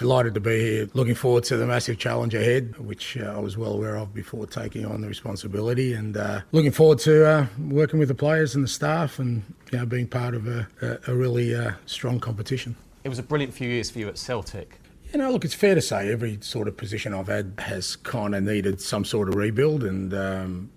Delighted 0.00 0.32
to 0.32 0.40
be 0.40 0.58
here. 0.58 0.88
Looking 0.94 1.14
forward 1.14 1.44
to 1.44 1.58
the 1.58 1.66
massive 1.66 1.98
challenge 1.98 2.34
ahead, 2.34 2.74
which 2.78 3.18
uh, 3.18 3.34
I 3.36 3.38
was 3.38 3.58
well 3.58 3.74
aware 3.74 3.96
of 3.96 4.14
before 4.14 4.46
taking 4.46 4.86
on 4.86 5.02
the 5.02 5.08
responsibility, 5.08 5.92
and 5.92 6.16
uh, 6.16 6.40
looking 6.52 6.70
forward 6.70 7.00
to 7.00 7.26
uh, 7.26 7.46
working 7.68 7.98
with 7.98 8.08
the 8.08 8.14
players 8.14 8.54
and 8.54 8.64
the 8.64 8.68
staff, 8.68 9.18
and 9.18 9.42
you 9.70 9.76
know, 9.76 9.84
being 9.84 10.06
part 10.06 10.34
of 10.34 10.48
a, 10.48 10.66
a, 10.80 11.12
a 11.12 11.14
really 11.14 11.54
uh, 11.54 11.72
strong 11.84 12.18
competition. 12.18 12.76
It 13.04 13.10
was 13.10 13.18
a 13.18 13.22
brilliant 13.22 13.52
few 13.52 13.68
years 13.68 13.90
for 13.90 13.98
you 13.98 14.08
at 14.08 14.16
Celtic. 14.16 14.80
You 15.12 15.18
know, 15.18 15.30
look, 15.32 15.44
it's 15.44 15.52
fair 15.52 15.74
to 15.74 15.82
say 15.82 16.10
every 16.10 16.38
sort 16.40 16.66
of 16.66 16.78
position 16.78 17.12
I've 17.12 17.28
had 17.28 17.52
has 17.58 17.96
kind 17.96 18.34
of 18.34 18.42
needed 18.42 18.80
some 18.80 19.04
sort 19.04 19.28
of 19.28 19.34
rebuild, 19.34 19.84
and 19.84 20.14
um, 20.14 20.70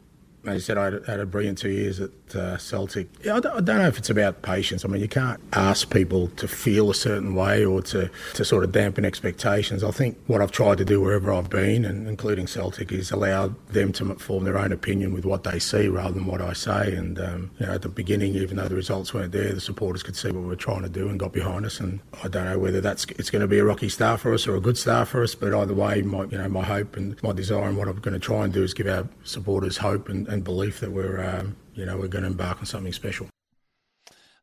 As 0.45 0.55
I 0.55 0.57
said, 0.59 0.77
I 0.77 0.85
had 1.09 1.21
a 1.21 1.25
brilliant 1.25 1.57
two 1.57 1.69
years 1.69 2.01
at 2.01 2.11
uh, 2.35 2.57
Celtic. 2.57 3.07
I 3.21 3.39
don't, 3.39 3.55
I 3.55 3.61
don't, 3.61 3.77
know 3.77 3.87
if 3.87 3.97
it's 3.97 4.09
about 4.09 4.41
patience. 4.41 4.83
I 4.83 4.89
mean, 4.89 5.01
you 5.01 5.07
can't 5.07 5.39
ask 5.53 5.89
people 5.89 6.27
to 6.35 6.49
feel 6.49 6.89
a 6.89 6.95
certain 6.95 7.33
way 7.33 7.63
or 7.63 7.81
to, 7.83 8.09
to 8.33 8.43
sort 8.43 8.65
of 8.65 8.73
dampen 8.73 9.05
expectations. 9.05 9.85
I 9.85 9.91
think 9.91 10.17
what 10.27 10.41
I've 10.41 10.51
tried 10.51 10.79
to 10.79 10.85
do 10.85 10.99
wherever 10.99 11.31
I've 11.31 11.49
been, 11.49 11.85
and 11.85 12.09
including 12.09 12.47
Celtic, 12.47 12.91
is 12.91 13.09
allow 13.09 13.55
them 13.69 13.93
to 13.93 14.15
form 14.15 14.43
their 14.43 14.57
own 14.57 14.73
opinion 14.73 15.13
with 15.13 15.23
what 15.23 15.45
they 15.45 15.59
see 15.59 15.87
rather 15.87 16.13
than 16.13 16.25
what 16.25 16.41
I 16.41 16.51
say. 16.51 16.93
And 16.93 17.19
um, 17.19 17.51
you 17.59 17.65
know, 17.65 17.73
at 17.73 17.81
the 17.81 17.89
beginning, 17.89 18.35
even 18.35 18.57
though 18.57 18.67
the 18.67 18.75
results 18.75 19.13
weren't 19.13 19.31
there, 19.31 19.53
the 19.53 19.61
supporters 19.61 20.03
could 20.03 20.17
see 20.17 20.29
what 20.29 20.41
we 20.41 20.47
were 20.47 20.57
trying 20.57 20.81
to 20.81 20.89
do 20.89 21.07
and 21.07 21.17
got 21.17 21.31
behind 21.31 21.65
us. 21.65 21.79
And 21.79 22.01
I 22.21 22.27
don't 22.27 22.45
know 22.45 22.59
whether 22.59 22.81
that's 22.81 23.05
it's 23.11 23.29
going 23.29 23.43
to 23.43 23.47
be 23.47 23.59
a 23.59 23.65
rocky 23.65 23.87
start 23.87 24.19
for 24.19 24.33
us 24.33 24.45
or 24.45 24.57
a 24.57 24.61
good 24.61 24.77
start 24.77 25.07
for 25.07 25.23
us, 25.23 25.35
but 25.35 25.53
either 25.53 25.73
way, 25.73 26.01
my 26.01 26.25
you 26.25 26.37
know 26.37 26.49
my 26.49 26.63
hope 26.63 26.97
and 26.97 27.21
my 27.23 27.31
desire 27.31 27.63
and 27.63 27.77
what 27.77 27.87
I'm 27.87 27.99
going 27.99 28.13
to 28.13 28.19
try 28.19 28.43
and 28.43 28.51
do 28.51 28.61
is 28.61 28.73
give 28.73 28.87
our 28.87 29.07
supporters 29.23 29.77
hope 29.77 30.09
and, 30.09 30.27
and 30.33 30.43
belief 30.43 30.79
that 30.81 30.91
we're 30.91 31.23
um, 31.23 31.55
you 31.73 31.85
know 31.85 31.97
we're 31.97 32.07
going 32.07 32.23
to 32.23 32.29
embark 32.29 32.57
on 32.59 32.65
something 32.65 32.91
special. 32.91 33.27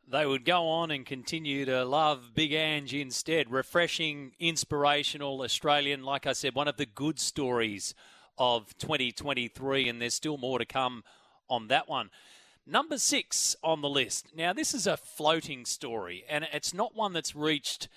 They 0.09 0.27
would 0.27 0.45
go 0.45 0.67
on 0.69 0.91
and 0.91 1.07
continue 1.07 1.65
to 1.67 1.85
love 1.85 2.33
Big 2.35 2.53
Ange 2.53 2.95
instead. 2.95 3.51
Refreshing, 3.51 4.33
inspirational 4.41 5.43
Australian. 5.43 6.03
Like 6.03 6.27
I 6.27 6.33
said, 6.33 6.55
one 6.55 6.67
of 6.67 6.77
the 6.77 6.87
good 6.87 7.21
stories 7.21 7.95
of 8.37 8.77
2023, 8.79 9.89
and 9.89 10.01
there's 10.01 10.15
still 10.15 10.37
more 10.37 10.59
to 10.59 10.65
come 10.65 11.05
on 11.49 11.69
that 11.69 11.89
one. 11.89 12.11
Number 12.67 12.99
six 12.99 13.55
on 13.63 13.83
the 13.83 13.89
list. 13.89 14.29
Now, 14.35 14.53
this 14.53 14.75
is 14.75 14.87
a 14.87 14.97
floating 14.97 15.65
story, 15.65 16.25
and 16.29 16.47
it's 16.53 16.75
not 16.75 16.97
one 16.97 17.13
that's 17.13 17.37
reached 17.37 17.89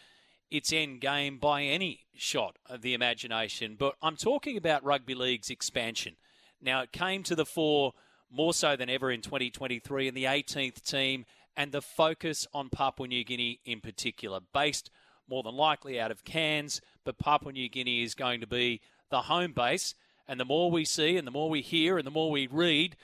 its 0.52 0.72
end 0.72 1.02
game 1.02 1.40
by 1.40 1.64
any 1.64 2.02
shot 2.16 2.58
of 2.68 2.82
the 2.82 2.94
imagination, 2.94 3.76
but 3.78 3.96
I'm 4.04 4.18
talking 4.18 4.56
about 4.56 4.84
rugby 4.84 5.16
league's 5.16 5.50
expansion. 5.50 6.16
Now, 6.64 6.82
it 6.82 6.92
came 6.92 7.24
to 7.24 7.36
the 7.36 7.46
fore 7.46 7.94
more 8.32 8.54
so 8.54 8.76
than 8.76 8.90
ever 8.90 9.12
in 9.12 9.22
2023 9.22 10.08
in 10.08 10.14
the 10.16 10.24
18th 10.24 10.82
team 10.82 11.26
and 11.56 11.72
the 11.72 11.82
focus 11.82 12.48
on 12.54 12.70
Papua 12.70 13.08
New 13.08 13.24
Guinea 13.24 13.60
in 13.66 13.82
particular, 13.82 14.40
based 14.54 14.90
more 15.28 15.44
than 15.44 15.56
likely 15.56 16.00
out 16.00 16.10
of 16.10 16.24
Cairns, 16.24 16.82
but 17.04 17.20
Papua 17.20 17.52
New 17.52 17.70
Guinea 17.70 18.02
is 18.02 18.16
going 18.16 18.42
to 18.42 18.48
be 18.48 18.82
the 19.10 19.24
home 19.24 19.52
base. 19.52 19.94
And 20.28 20.40
the 20.40 20.46
more 20.46 20.72
we 20.72 20.86
see 20.86 21.18
and 21.18 21.28
the 21.28 21.32
more 21.32 21.50
we 21.50 21.62
hear 21.62 21.98
and 21.98 22.08
the 22.08 22.12
more 22.12 22.32
we 22.32 22.48
read, 22.48 22.96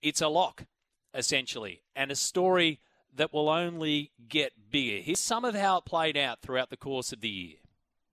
it's 0.00 0.22
a 0.22 0.28
lock, 0.28 0.64
essentially, 1.14 1.82
and 1.94 2.10
a 2.10 2.16
story 2.16 2.80
that 3.14 3.32
will 3.32 3.50
only 3.50 4.10
get 4.28 4.52
bigger. 4.70 5.02
Here's 5.02 5.20
some 5.20 5.44
of 5.44 5.54
how 5.54 5.78
it 5.78 5.84
played 5.84 6.16
out 6.16 6.40
throughout 6.40 6.70
the 6.70 6.76
course 6.78 7.12
of 7.12 7.20
the 7.20 7.28
year 7.28 7.56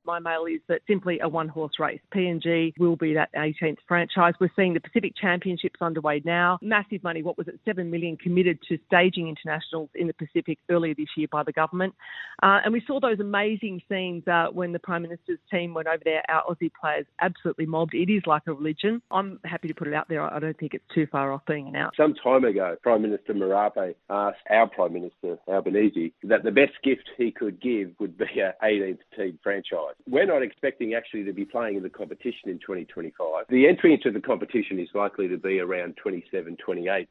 my 0.05 0.19
mail 0.19 0.45
is 0.45 0.61
that 0.67 0.81
simply 0.87 1.19
a 1.21 1.29
one 1.29 1.47
horse 1.47 1.73
race. 1.79 1.99
PNG 2.13 2.73
will 2.77 2.95
be 2.95 3.13
that 3.13 3.29
18th 3.33 3.77
franchise. 3.87 4.33
We're 4.39 4.51
seeing 4.55 4.73
the 4.73 4.79
Pacific 4.79 5.13
Championships 5.19 5.81
underway 5.81 6.21
now. 6.25 6.57
Massive 6.61 7.03
money. 7.03 7.21
What 7.23 7.37
was 7.37 7.47
it? 7.47 7.59
Seven 7.65 7.91
million 7.91 8.17
committed 8.17 8.59
to 8.69 8.77
staging 8.87 9.27
internationals 9.27 9.89
in 9.95 10.07
the 10.07 10.13
Pacific 10.13 10.59
earlier 10.69 10.93
this 10.95 11.07
year 11.15 11.27
by 11.31 11.43
the 11.43 11.51
government. 11.51 11.93
Uh, 12.41 12.59
and 12.63 12.73
we 12.73 12.81
saw 12.85 12.99
those 12.99 13.19
amazing 13.19 13.81
scenes 13.89 14.27
uh, 14.27 14.47
when 14.51 14.71
the 14.71 14.79
Prime 14.79 15.01
Minister's 15.01 15.39
team 15.51 15.73
went 15.73 15.87
over 15.87 16.01
there. 16.03 16.23
Our 16.29 16.43
Aussie 16.49 16.71
players 16.79 17.05
absolutely 17.19 17.65
mobbed. 17.65 17.93
It 17.93 18.11
is 18.11 18.23
like 18.25 18.43
a 18.47 18.53
religion. 18.53 19.01
I'm 19.11 19.39
happy 19.45 19.67
to 19.67 19.73
put 19.73 19.87
it 19.87 19.93
out 19.93 20.09
there. 20.09 20.21
I 20.21 20.39
don't 20.39 20.57
think 20.57 20.73
it's 20.73 20.83
too 20.93 21.07
far 21.11 21.31
off 21.31 21.41
being 21.47 21.67
announced. 21.67 21.97
Some 21.97 22.15
time 22.15 22.43
ago, 22.43 22.75
Prime 22.81 23.01
Minister 23.01 23.33
Marape 23.33 23.95
asked 24.09 24.37
our 24.49 24.67
Prime 24.67 24.93
Minister 24.93 25.37
Albanese 25.47 26.13
that 26.23 26.43
the 26.43 26.51
best 26.51 26.73
gift 26.83 27.09
he 27.17 27.31
could 27.31 27.61
give 27.61 27.91
would 27.99 28.17
be 28.17 28.25
a 28.39 28.53
18th 28.63 28.99
team 29.15 29.39
franchise. 29.43 29.88
We're 30.07 30.25
not 30.25 30.41
expecting 30.41 30.93
actually 30.93 31.23
to 31.25 31.33
be 31.33 31.45
playing 31.45 31.77
in 31.77 31.83
the 31.83 31.89
competition 31.89 32.49
in 32.49 32.59
2025. 32.59 33.45
The 33.49 33.67
entry 33.67 33.93
into 33.93 34.11
the 34.11 34.21
competition 34.21 34.79
is 34.79 34.89
likely 34.93 35.27
to 35.27 35.37
be 35.37 35.59
around 35.59 35.97
27, 36.01 36.57
28. 36.63 37.09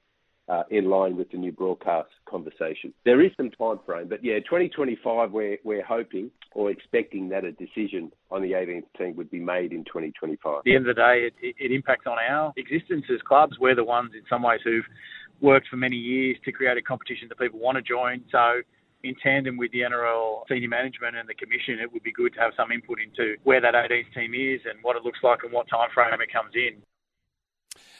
Uh, 0.50 0.62
in 0.70 0.88
line 0.88 1.14
with 1.14 1.30
the 1.30 1.36
new 1.36 1.52
broadcast 1.52 2.08
conversation. 2.26 2.90
There 3.04 3.20
is 3.20 3.30
some 3.36 3.50
time 3.50 3.80
frame, 3.84 4.08
but 4.08 4.24
yeah, 4.24 4.38
2025 4.38 5.30
we're, 5.30 5.58
we're 5.62 5.84
hoping 5.84 6.30
or 6.54 6.70
expecting 6.70 7.28
that 7.28 7.44
a 7.44 7.52
decision 7.52 8.10
on 8.30 8.40
the 8.40 8.52
18th 8.52 8.84
team 8.96 9.14
would 9.16 9.30
be 9.30 9.40
made 9.40 9.74
in 9.74 9.84
2025. 9.84 10.60
At 10.60 10.64
the 10.64 10.74
end 10.74 10.88
of 10.88 10.96
the 10.96 11.02
day, 11.02 11.28
it, 11.42 11.54
it 11.58 11.70
impacts 11.70 12.06
on 12.06 12.16
our 12.18 12.54
existence 12.56 13.04
as 13.12 13.20
clubs. 13.28 13.58
We're 13.60 13.74
the 13.74 13.84
ones 13.84 14.12
in 14.14 14.22
some 14.30 14.42
ways 14.42 14.60
who've 14.64 14.86
worked 15.42 15.68
for 15.68 15.76
many 15.76 15.96
years 15.96 16.38
to 16.46 16.52
create 16.52 16.78
a 16.78 16.82
competition 16.82 17.28
that 17.28 17.38
people 17.38 17.60
want 17.60 17.76
to 17.76 17.82
join. 17.82 18.24
So 18.32 18.62
in 19.02 19.14
tandem 19.22 19.56
with 19.56 19.70
the 19.72 19.80
NRL 19.80 20.42
senior 20.48 20.68
management 20.68 21.16
and 21.16 21.28
the 21.28 21.34
commission, 21.34 21.78
it 21.80 21.92
would 21.92 22.02
be 22.02 22.12
good 22.12 22.34
to 22.34 22.40
have 22.40 22.52
some 22.56 22.72
input 22.72 22.98
into 23.00 23.36
where 23.44 23.60
that 23.60 23.74
18th 23.74 24.12
team 24.14 24.34
is 24.34 24.60
and 24.68 24.82
what 24.82 24.96
it 24.96 25.04
looks 25.04 25.20
like 25.22 25.40
and 25.44 25.52
what 25.52 25.68
time 25.68 25.88
frame 25.94 26.20
it 26.20 26.32
comes 26.32 26.54
in. 26.54 26.82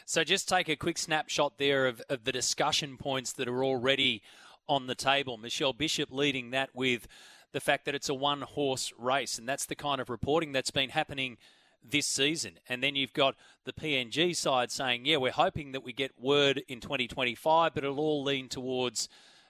So 0.07 0.25
just 0.25 0.49
take 0.49 0.69
a 0.69 0.76
quick 0.76 0.99
snapshot 0.99 1.59
there 1.59 1.87
of, 1.87 2.02
of 2.09 2.25
the 2.25 2.33
discussion 2.33 2.97
points 2.97 3.33
that 3.35 3.47
are 3.47 3.62
already 3.62 4.23
on 4.69 4.87
the 4.87 4.95
table. 4.95 5.37
Michelle 5.37 5.73
Bishop 5.73 6.11
leading 6.11 6.50
that 6.50 6.71
with 6.75 7.07
the 7.52 7.61
fact 7.61 7.85
that 7.85 7.95
it's 7.95 8.09
a 8.09 8.14
one 8.14 8.43
horse 8.43 8.93
race, 8.99 9.38
and 9.38 9.49
that's 9.49 9.67
the 9.67 9.75
kind 9.75 10.00
of 10.00 10.11
reporting 10.11 10.52
that's 10.52 10.71
been 10.71 10.90
happening 10.90 11.37
this 11.83 12.07
season. 12.07 12.59
And 12.69 12.83
then 12.83 12.97
you've 12.97 13.12
got 13.12 13.35
the 13.64 13.73
PNG 13.73 14.35
side 14.35 14.71
saying, 14.71 15.07
yeah, 15.07 15.17
we're 15.17 15.31
hoping 15.31 15.73
that 15.73 15.85
we 15.85 15.93
get 15.93 16.12
word 16.19 16.62
in 16.69 16.81
2025, 16.81 17.75
but 17.75 17.85
it'll 17.85 18.00
all 18.00 18.23
lean 18.23 18.49
towards 18.49 19.09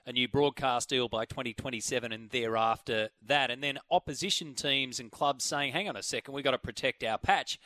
a 0.09 0.11
new 0.11 0.27
broadcast 0.27 0.89
deal 0.89 1.07
by 1.07 1.23
2027 1.23 2.11
and 2.11 2.31
thereafter 2.31 3.09
that. 3.27 3.51
And 3.51 3.63
then 3.63 3.77
opposition 3.91 4.55
teams 4.55 4.99
and 4.99 5.11
clubs 5.11 5.45
saying, 5.45 5.71
hang 5.71 5.87
on 5.87 5.95
a 5.95 6.01
second, 6.01 6.33
we've 6.33 6.43
got 6.43 6.51
to 6.51 6.57
protect 6.57 7.03
our 7.03 7.19
patch. 7.19 7.59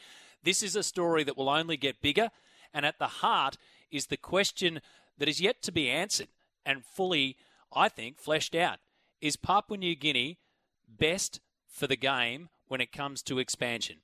This 0.44 0.62
is 0.62 0.76
a 0.76 0.84
story 0.84 1.24
that 1.24 1.38
will 1.38 1.50
only 1.50 1.78
get 1.78 2.02
bigger. 2.02 2.32
And 2.74 2.86
at 2.86 3.00
the 3.00 3.08
heart 3.08 3.58
is 3.92 4.08
the 4.08 4.18
question 4.18 4.82
that 5.18 5.30
is 5.30 5.40
yet 5.40 5.62
to 5.62 5.72
be 5.72 5.90
answered 5.90 6.28
and 6.66 6.84
fully, 6.84 7.38
I 7.74 7.88
think, 7.88 8.20
fleshed 8.20 8.56
out. 8.56 8.80
Is 9.22 9.38
Papua 9.38 9.78
New 9.78 9.96
Guinea 9.96 10.38
best 10.86 11.40
for 11.70 11.88
the 11.88 11.96
game 11.96 12.50
when 12.68 12.82
it 12.82 12.92
comes 12.92 13.22
to 13.24 13.40
expansion? 13.40 14.00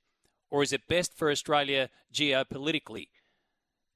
Or 0.50 0.62
is 0.62 0.72
it 0.72 0.88
best 0.88 1.12
for 1.12 1.30
Australia 1.30 1.90
geopolitically? 2.10 3.08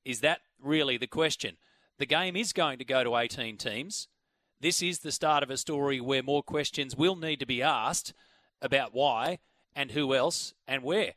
Is 0.04 0.20
that 0.20 0.40
really 0.62 0.98
the 0.98 1.06
question? 1.06 1.56
The 1.96 2.04
game 2.04 2.36
is 2.36 2.52
going 2.52 2.78
to 2.78 2.84
go 2.84 3.02
to 3.02 3.16
18 3.16 3.56
teams 3.56 4.08
this 4.64 4.80
is 4.80 5.00
the 5.00 5.12
start 5.12 5.42
of 5.42 5.50
a 5.50 5.58
story 5.58 6.00
where 6.00 6.22
more 6.22 6.42
questions 6.42 6.96
will 6.96 7.16
need 7.16 7.38
to 7.38 7.44
be 7.44 7.60
asked 7.60 8.14
about 8.62 8.94
why 8.94 9.38
and 9.76 9.90
who 9.90 10.14
else 10.14 10.54
and 10.66 10.82
where. 10.82 11.12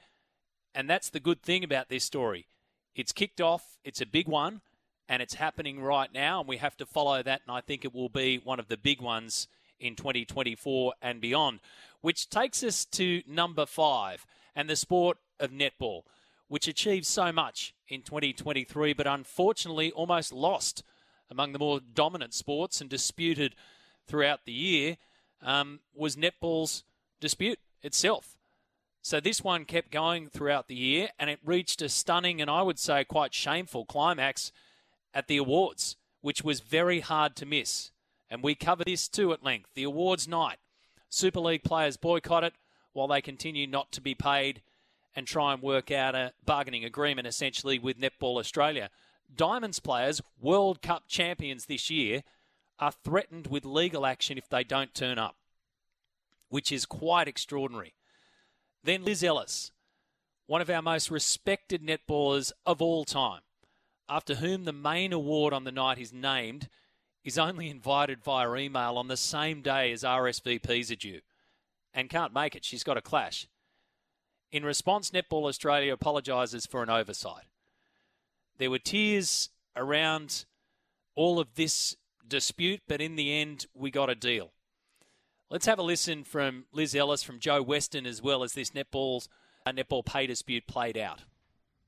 And 0.75 0.89
that's 0.89 1.09
the 1.09 1.21
good 1.21 1.41
thing 1.41 1.63
about 1.63 1.87
this 1.87 2.03
story. 2.03 2.47
It's 2.93 3.13
kicked 3.13 3.39
off, 3.39 3.77
it's 3.85 4.01
a 4.01 4.05
big 4.05 4.27
one, 4.27 4.59
and 5.07 5.21
it's 5.21 5.35
happening 5.35 5.79
right 5.79 6.13
now, 6.13 6.41
and 6.41 6.49
we 6.49 6.57
have 6.57 6.75
to 6.75 6.85
follow 6.85 7.23
that, 7.23 7.39
and 7.47 7.55
I 7.55 7.61
think 7.61 7.85
it 7.85 7.95
will 7.95 8.09
be 8.09 8.37
one 8.37 8.59
of 8.59 8.67
the 8.67 8.75
big 8.75 8.99
ones 8.99 9.47
in 9.79 9.95
2024 9.95 10.95
and 11.01 11.21
beyond. 11.21 11.61
Which 12.01 12.29
takes 12.29 12.65
us 12.65 12.83
to 12.83 13.21
number 13.25 13.65
five, 13.65 14.25
and 14.57 14.69
the 14.69 14.75
sport 14.75 15.19
of 15.39 15.51
netball, 15.51 16.01
which 16.49 16.67
achieved 16.67 17.05
so 17.05 17.31
much 17.31 17.73
in 17.87 18.01
2023, 18.01 18.91
but 18.91 19.07
unfortunately 19.07 19.89
almost 19.93 20.33
lost 20.33 20.83
among 21.29 21.53
the 21.53 21.59
more 21.59 21.79
dominant 21.79 22.33
sports 22.33 22.81
and 22.81 22.89
disputed 22.89 23.55
throughout 24.07 24.41
the 24.45 24.53
year 24.53 24.97
um, 25.41 25.79
was 25.93 26.15
netball's 26.15 26.83
dispute 27.19 27.59
itself. 27.81 28.37
So 29.01 29.19
this 29.19 29.43
one 29.43 29.65
kept 29.65 29.91
going 29.91 30.27
throughout 30.27 30.67
the 30.67 30.75
year 30.75 31.09
and 31.17 31.29
it 31.29 31.39
reached 31.45 31.81
a 31.81 31.89
stunning 31.89 32.41
and 32.41 32.51
I 32.51 32.61
would 32.61 32.79
say 32.79 33.03
quite 33.03 33.33
shameful 33.33 33.85
climax 33.85 34.51
at 35.13 35.27
the 35.27 35.37
awards, 35.37 35.95
which 36.21 36.43
was 36.43 36.59
very 36.59 36.99
hard 36.99 37.35
to 37.37 37.45
miss. 37.45 37.91
And 38.29 38.43
we 38.43 38.55
cover 38.55 38.83
this 38.83 39.07
too 39.07 39.31
at 39.31 39.43
length. 39.43 39.69
The 39.75 39.83
awards 39.83 40.27
night. 40.27 40.57
Super 41.09 41.39
League 41.39 41.63
players 41.63 41.95
boycott 41.95 42.43
it 42.43 42.53
while 42.91 43.07
they 43.07 43.21
continue 43.21 43.65
not 43.65 43.91
to 43.93 44.01
be 44.01 44.13
paid 44.13 44.61
and 45.15 45.25
try 45.25 45.53
and 45.53 45.61
work 45.61 45.89
out 45.89 46.13
a 46.13 46.33
bargaining 46.45 46.83
agreement 46.83 47.27
essentially 47.27 47.79
with 47.79 47.99
Netball 47.99 48.39
Australia. 48.39 48.89
Diamonds 49.33 49.79
players, 49.79 50.21
World 50.39 50.81
Cup 50.81 51.03
champions 51.07 51.65
this 51.65 51.89
year, 51.89 52.23
are 52.79 52.91
threatened 52.91 53.47
with 53.47 53.65
legal 53.65 54.05
action 54.05 54.37
if 54.37 54.49
they 54.49 54.63
don't 54.63 54.93
turn 54.93 55.17
up, 55.17 55.35
which 56.49 56.71
is 56.71 56.85
quite 56.85 57.27
extraordinary. 57.27 57.93
Then 58.83 59.03
Liz 59.03 59.23
Ellis, 59.23 59.71
one 60.45 60.61
of 60.61 60.69
our 60.69 60.81
most 60.81 61.11
respected 61.11 61.81
netballers 61.81 62.51
of 62.65 62.81
all 62.81 63.03
time, 63.03 63.41
after 64.07 64.35
whom 64.35 64.63
the 64.63 64.73
main 64.73 65.11
award 65.11 65.53
on 65.53 65.65
the 65.65 65.71
night 65.71 65.97
is 65.97 66.13
named, 66.13 66.69
is 67.23 67.37
only 67.37 67.69
invited 67.69 68.23
via 68.23 68.55
email 68.55 68.97
on 68.97 69.09
the 69.09 69.17
same 69.17 69.61
day 69.61 69.91
as 69.91 70.03
RSVPs 70.03 70.91
are 70.91 70.95
due 70.95 71.19
and 71.93 72.09
can't 72.09 72.33
make 72.33 72.55
it. 72.55 72.63
She's 72.63 72.83
got 72.83 72.95
a 72.95 73.01
clash. 73.01 73.47
In 74.51 74.63
response, 74.63 75.11
Netball 75.11 75.49
Australia 75.49 75.91
apologises 75.91 76.65
for 76.65 76.81
an 76.83 76.89
oversight. 76.89 77.43
There 78.57 78.71
were 78.71 78.79
tears 78.79 79.49
around 79.75 80.45
all 81.15 81.39
of 81.39 81.55
this 81.55 81.95
dispute, 82.27 82.81
but 82.87 83.01
in 83.01 83.15
the 83.15 83.33
end, 83.33 83.67
we 83.73 83.91
got 83.91 84.09
a 84.09 84.15
deal. 84.15 84.51
Let's 85.49 85.65
have 85.65 85.79
a 85.79 85.83
listen 85.83 86.23
from 86.23 86.65
Liz 86.73 86.93
Ellis, 86.93 87.23
from 87.23 87.39
Jo 87.39 87.61
Weston, 87.61 88.05
as 88.05 88.21
well 88.21 88.43
as 88.43 88.53
this 88.53 88.71
netball 88.71 89.27
uh, 89.65 89.71
netball 89.71 90.05
pay 90.05 90.27
dispute 90.27 90.65
played 90.67 90.97
out. 90.97 91.21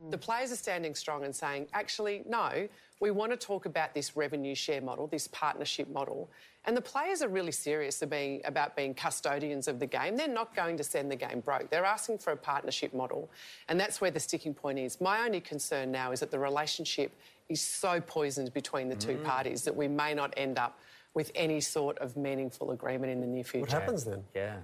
The 0.09 0.17
players 0.17 0.51
are 0.51 0.55
standing 0.55 0.95
strong 0.95 1.25
and 1.25 1.35
saying, 1.35 1.67
actually, 1.73 2.23
no, 2.25 2.69
we 3.01 3.11
want 3.11 3.33
to 3.33 3.37
talk 3.37 3.65
about 3.65 3.93
this 3.93 4.15
revenue 4.15 4.55
share 4.55 4.81
model, 4.81 5.07
this 5.07 5.27
partnership 5.27 5.89
model. 5.89 6.29
And 6.65 6.75
the 6.75 6.81
players 6.81 7.21
are 7.21 7.29
really 7.29 7.51
serious 7.53 8.01
about 8.01 8.11
being, 8.11 8.41
about 8.43 8.75
being 8.75 8.93
custodians 8.93 9.67
of 9.67 9.79
the 9.79 9.85
game. 9.85 10.17
They're 10.17 10.27
not 10.27 10.55
going 10.55 10.77
to 10.77 10.83
send 10.83 11.09
the 11.09 11.15
game 11.15 11.39
broke. 11.39 11.69
They're 11.69 11.85
asking 11.85 12.17
for 12.17 12.31
a 12.31 12.37
partnership 12.37 12.93
model. 12.93 13.29
And 13.69 13.79
that's 13.79 14.01
where 14.01 14.11
the 14.11 14.19
sticking 14.19 14.53
point 14.53 14.77
is. 14.77 14.99
My 14.99 15.25
only 15.25 15.39
concern 15.39 15.91
now 15.91 16.11
is 16.11 16.19
that 16.19 16.31
the 16.31 16.39
relationship 16.39 17.11
is 17.47 17.61
so 17.61 18.01
poisoned 18.01 18.53
between 18.53 18.89
the 18.89 18.95
two 18.95 19.15
Mm. 19.17 19.23
parties 19.23 19.63
that 19.63 19.75
we 19.75 19.87
may 19.87 20.13
not 20.13 20.33
end 20.37 20.59
up 20.59 20.77
with 21.13 21.31
any 21.33 21.59
sort 21.61 21.97
of 21.99 22.15
meaningful 22.17 22.71
agreement 22.71 23.11
in 23.11 23.21
the 23.21 23.27
near 23.27 23.43
future. 23.43 23.61
What 23.61 23.71
happens 23.71 24.03
then? 24.03 24.23
Yeah. 24.35 24.57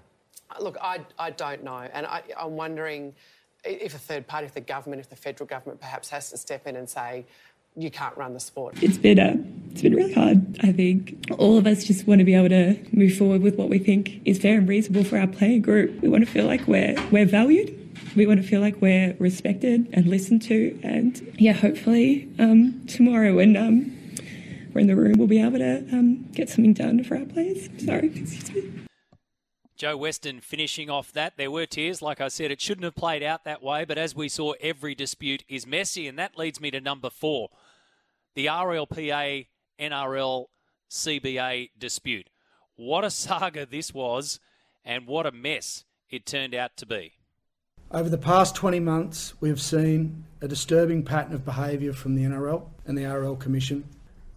Look, 0.59 0.77
I, 0.81 0.99
I 1.17 1.31
don't 1.31 1.63
know. 1.63 1.87
And 1.91 2.05
I, 2.05 2.21
I'm 2.37 2.55
wondering 2.55 3.15
if 3.63 3.95
a 3.95 3.97
third 3.97 4.27
party, 4.27 4.45
if 4.45 4.53
the 4.53 4.61
government, 4.61 4.99
if 4.99 5.09
the 5.09 5.15
federal 5.15 5.47
government 5.47 5.79
perhaps 5.79 6.09
has 6.09 6.29
to 6.29 6.37
step 6.37 6.67
in 6.67 6.75
and 6.75 6.87
say, 6.87 7.25
you 7.75 7.91
can't 7.91 8.15
run 8.17 8.33
the 8.33 8.39
sport. 8.39 8.81
It's 8.81 8.97
been 8.97 9.19
uh, 9.19 9.35
it's 9.71 9.81
been 9.81 9.95
really 9.95 10.13
hard. 10.13 10.57
I 10.61 10.71
think 10.71 11.25
all 11.37 11.57
of 11.57 11.67
us 11.67 11.83
just 11.83 12.07
want 12.07 12.19
to 12.19 12.25
be 12.25 12.33
able 12.33 12.49
to 12.49 12.77
move 12.95 13.17
forward 13.17 13.41
with 13.41 13.55
what 13.55 13.69
we 13.69 13.79
think 13.79 14.21
is 14.25 14.39
fair 14.39 14.57
and 14.57 14.67
reasonable 14.67 15.03
for 15.03 15.17
our 15.17 15.27
playing 15.27 15.61
group. 15.61 16.01
We 16.01 16.07
want 16.07 16.25
to 16.25 16.31
feel 16.31 16.45
like 16.45 16.65
we're 16.67 16.95
we're 17.11 17.25
valued. 17.25 17.77
We 18.15 18.25
want 18.25 18.41
to 18.41 18.47
feel 18.47 18.61
like 18.61 18.81
we're 18.81 19.15
respected 19.19 19.89
and 19.91 20.07
listened 20.07 20.41
to. 20.43 20.79
And 20.83 21.35
yeah, 21.37 21.51
hopefully 21.51 22.29
um, 22.39 22.85
tomorrow 22.87 23.35
when 23.35 23.57
um, 23.57 23.97
we're 24.73 24.81
in 24.81 24.87
the 24.87 24.95
room, 24.95 25.15
we'll 25.17 25.27
be 25.27 25.41
able 25.41 25.59
to 25.59 25.79
um, 25.91 26.23
get 26.31 26.49
something 26.49 26.73
done 26.73 27.03
for 27.03 27.17
our 27.17 27.25
players. 27.25 27.67
Sorry, 27.83 28.07
excuse 28.07 28.53
me. 28.53 28.71
Jo 29.75 29.97
Weston 29.97 30.39
finishing 30.39 30.89
off 30.89 31.11
that. 31.11 31.35
There 31.35 31.51
were 31.51 31.65
tears. 31.65 32.01
Like 32.01 32.21
I 32.21 32.29
said, 32.29 32.49
it 32.49 32.61
shouldn't 32.61 32.85
have 32.85 32.95
played 32.95 33.21
out 33.21 33.43
that 33.43 33.61
way, 33.61 33.83
but 33.83 33.97
as 33.97 34.15
we 34.15 34.29
saw, 34.29 34.53
every 34.61 34.95
dispute 34.95 35.43
is 35.49 35.67
messy, 35.67 36.07
and 36.07 36.17
that 36.17 36.37
leads 36.37 36.61
me 36.61 36.71
to 36.71 36.79
number 36.79 37.09
four 37.09 37.49
the 38.35 38.47
RLPA 38.47 39.47
NRL 39.79 40.45
CBA 40.89 41.69
dispute. 41.77 42.29
What 42.75 43.05
a 43.05 43.09
saga 43.09 43.65
this 43.65 43.93
was, 43.93 44.39
and 44.83 45.07
what 45.07 45.25
a 45.25 45.31
mess 45.31 45.85
it 46.09 46.25
turned 46.25 46.53
out 46.53 46.77
to 46.77 46.85
be. 46.85 47.13
Over 47.91 48.09
the 48.09 48.17
past 48.17 48.55
20 48.55 48.79
months, 48.81 49.33
we 49.39 49.49
have 49.49 49.61
seen 49.61 50.25
a 50.41 50.47
disturbing 50.47 51.03
pattern 51.03 51.33
of 51.33 51.45
behaviour 51.45 51.93
from 51.93 52.15
the 52.15 52.23
NRL 52.23 52.67
and 52.85 52.97
the 52.97 53.05
RL 53.05 53.35
Commission. 53.35 53.87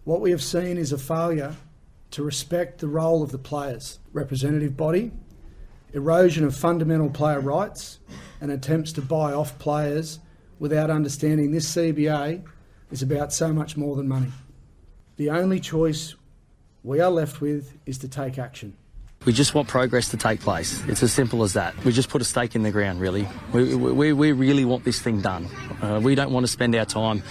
What 0.05 0.21
we 0.21 0.31
have 0.31 0.41
seen 0.41 0.77
is 0.77 0.93
a 0.93 0.97
failure 0.97 1.55
to 2.11 2.23
respect 2.23 2.79
the 2.79 2.87
role 2.87 3.21
of 3.21 3.31
the 3.31 3.37
players, 3.37 3.99
representative 4.13 4.77
body, 4.77 5.11
erosion 5.93 6.45
of 6.45 6.55
fundamental 6.55 7.09
player 7.09 7.39
rights, 7.39 7.99
and 8.39 8.51
attempts 8.51 8.93
to 8.93 9.01
buy 9.01 9.33
off 9.33 9.59
players 9.59 10.19
without 10.59 10.89
understanding 10.89 11.51
this 11.51 11.75
CBA 11.75 12.43
is 12.91 13.01
about 13.01 13.33
so 13.33 13.53
much 13.53 13.77
more 13.77 13.95
than 13.95 14.07
money. 14.07 14.31
The 15.17 15.29
only 15.29 15.59
choice 15.59 16.15
we 16.83 16.99
are 16.99 17.11
left 17.11 17.41
with 17.41 17.77
is 17.85 17.97
to 17.99 18.07
take 18.07 18.39
action. 18.39 18.75
We 19.25 19.33
just 19.33 19.53
want 19.53 19.67
progress 19.67 20.09
to 20.09 20.17
take 20.17 20.39
place. 20.39 20.81
It's 20.87 21.03
as 21.03 21.11
simple 21.11 21.43
as 21.43 21.53
that. 21.53 21.75
We 21.83 21.91
just 21.91 22.07
put 22.09 22.21
a 22.21 22.25
stake 22.25 22.55
in 22.55 22.63
the 22.63 22.71
ground, 22.71 23.01
really. 23.01 23.27
We, 23.51 23.75
we, 23.75 24.13
we 24.13 24.31
really 24.31 24.63
want 24.63 24.85
this 24.85 25.01
thing 25.01 25.19
done. 25.21 25.49
Uh, 25.81 25.99
we 26.01 26.15
don't 26.15 26.31
want 26.31 26.45
to 26.45 26.51
spend 26.51 26.73
our 26.73 26.85
time, 26.85 27.21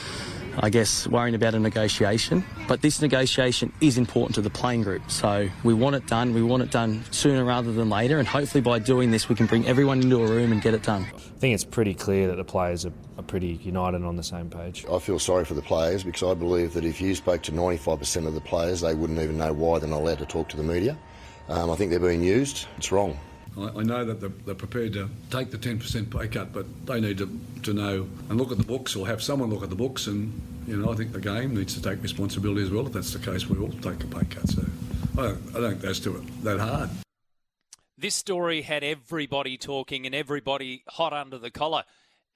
I 0.61 0.71
guess, 0.71 1.07
worrying 1.07 1.35
about 1.35 1.55
a 1.55 1.59
negotiation. 1.59 2.45
But 2.67 2.83
this 2.83 3.01
negotiation 3.01 3.73
is 3.81 3.99
important 3.99 4.35
to 4.37 4.41
the 4.41 4.51
playing 4.51 4.83
group. 4.83 5.09
So 5.11 5.49
we 5.65 5.75
want 5.75 5.97
it 5.97 6.07
done. 6.07 6.35
We 6.35 6.43
want 6.43 6.63
it 6.63 6.71
done 6.71 7.05
sooner 7.11 7.45
rather 7.45 7.73
than 7.73 7.89
later. 7.89 8.19
And 8.19 8.27
hopefully 8.27 8.61
by 8.61 8.79
doing 8.79 9.11
this, 9.11 9.29
we 9.29 9.35
can 9.35 9.47
bring 9.47 9.67
everyone 9.67 10.01
into 10.03 10.23
a 10.23 10.27
room 10.27 10.53
and 10.53 10.61
get 10.61 10.75
it 10.75 10.83
done. 10.83 11.07
I 11.15 11.41
think 11.41 11.55
it's 11.55 11.65
pretty 11.65 11.95
clear 11.95 12.27
that 12.29 12.37
the 12.37 12.45
players 12.45 12.85
are, 12.85 12.93
are 13.17 13.23
pretty 13.23 13.61
united 13.63 13.97
and 13.97 14.07
on 14.07 14.17
the 14.17 14.23
same 14.23 14.51
page. 14.51 14.85
I 14.91 14.99
feel 14.99 15.19
sorry 15.19 15.45
for 15.45 15.55
the 15.55 15.63
players 15.63 16.03
because 16.03 16.29
I 16.29 16.35
believe 16.35 16.75
that 16.75 16.85
if 16.85 17.01
you 17.01 17.15
spoke 17.15 17.43
to 17.43 17.53
95% 17.53 18.27
of 18.27 18.35
the 18.35 18.41
players, 18.41 18.81
they 18.81 18.95
wouldn't 18.95 19.19
even 19.21 19.39
know 19.39 19.53
why 19.53 19.79
they're 19.79 19.89
not 19.89 20.01
allowed 20.01 20.19
to 20.19 20.27
talk 20.27 20.49
to 20.51 20.57
the 20.57 20.65
media. 20.65 20.99
Um, 21.49 21.71
I 21.71 21.77
think 21.77 21.91
they're 21.91 22.01
being 22.01 22.23
used. 22.23 22.67
It's 22.77 22.93
wrong. 22.93 23.19
I 23.57 23.81
I 23.81 23.83
know 23.83 24.05
that 24.05 24.21
they're, 24.21 24.33
they're 24.47 24.55
prepared 24.55 24.93
to 24.95 25.09
take 25.31 25.51
the 25.51 25.59
10% 25.59 26.11
pay 26.11 26.29
cut, 26.29 26.53
but 26.53 26.67
they 26.87 27.01
need 27.01 27.19
to, 27.19 27.41
to 27.63 27.73
know 27.73 28.09
and 28.29 28.39
look 28.39 28.53
at 28.53 28.59
the 28.59 28.65
books 28.65 28.97
or 28.97 29.07
have 29.07 29.23
someone 29.23 29.51
look 29.51 29.63
at 29.63 29.71
the 29.71 29.77
books. 29.77 30.07
And, 30.07 30.41
you 30.67 30.77
know, 30.77 30.93
I 30.93 30.97
think 30.97 31.13
the 31.13 31.21
game 31.21 31.55
needs 31.55 31.75
to 31.75 31.83
take 31.83 32.03
responsibility 32.03 32.63
as 32.63 32.71
well. 32.71 32.87
If 32.87 32.93
that's 32.93 33.13
the 33.13 33.19
case, 33.19 33.49
we 33.49 33.59
all 33.59 33.71
take 33.71 34.03
a 34.03 34.07
pay 34.07 34.25
cut. 34.27 34.49
So 34.49 34.65
I 35.17 35.23
don't, 35.23 35.57
I 35.57 35.61
don't 35.61 35.71
think 35.71 35.81
that's 35.81 36.01
too, 36.01 36.25
that 36.43 36.61
hard. 36.61 36.91
This 37.97 38.15
story 38.15 38.63
had 38.63 38.85
everybody 38.85 39.57
talking 39.57 40.07
and 40.07 40.15
everybody 40.15 40.85
hot 40.89 41.13
under 41.13 41.37
the 41.37 41.51
collar, 41.51 41.83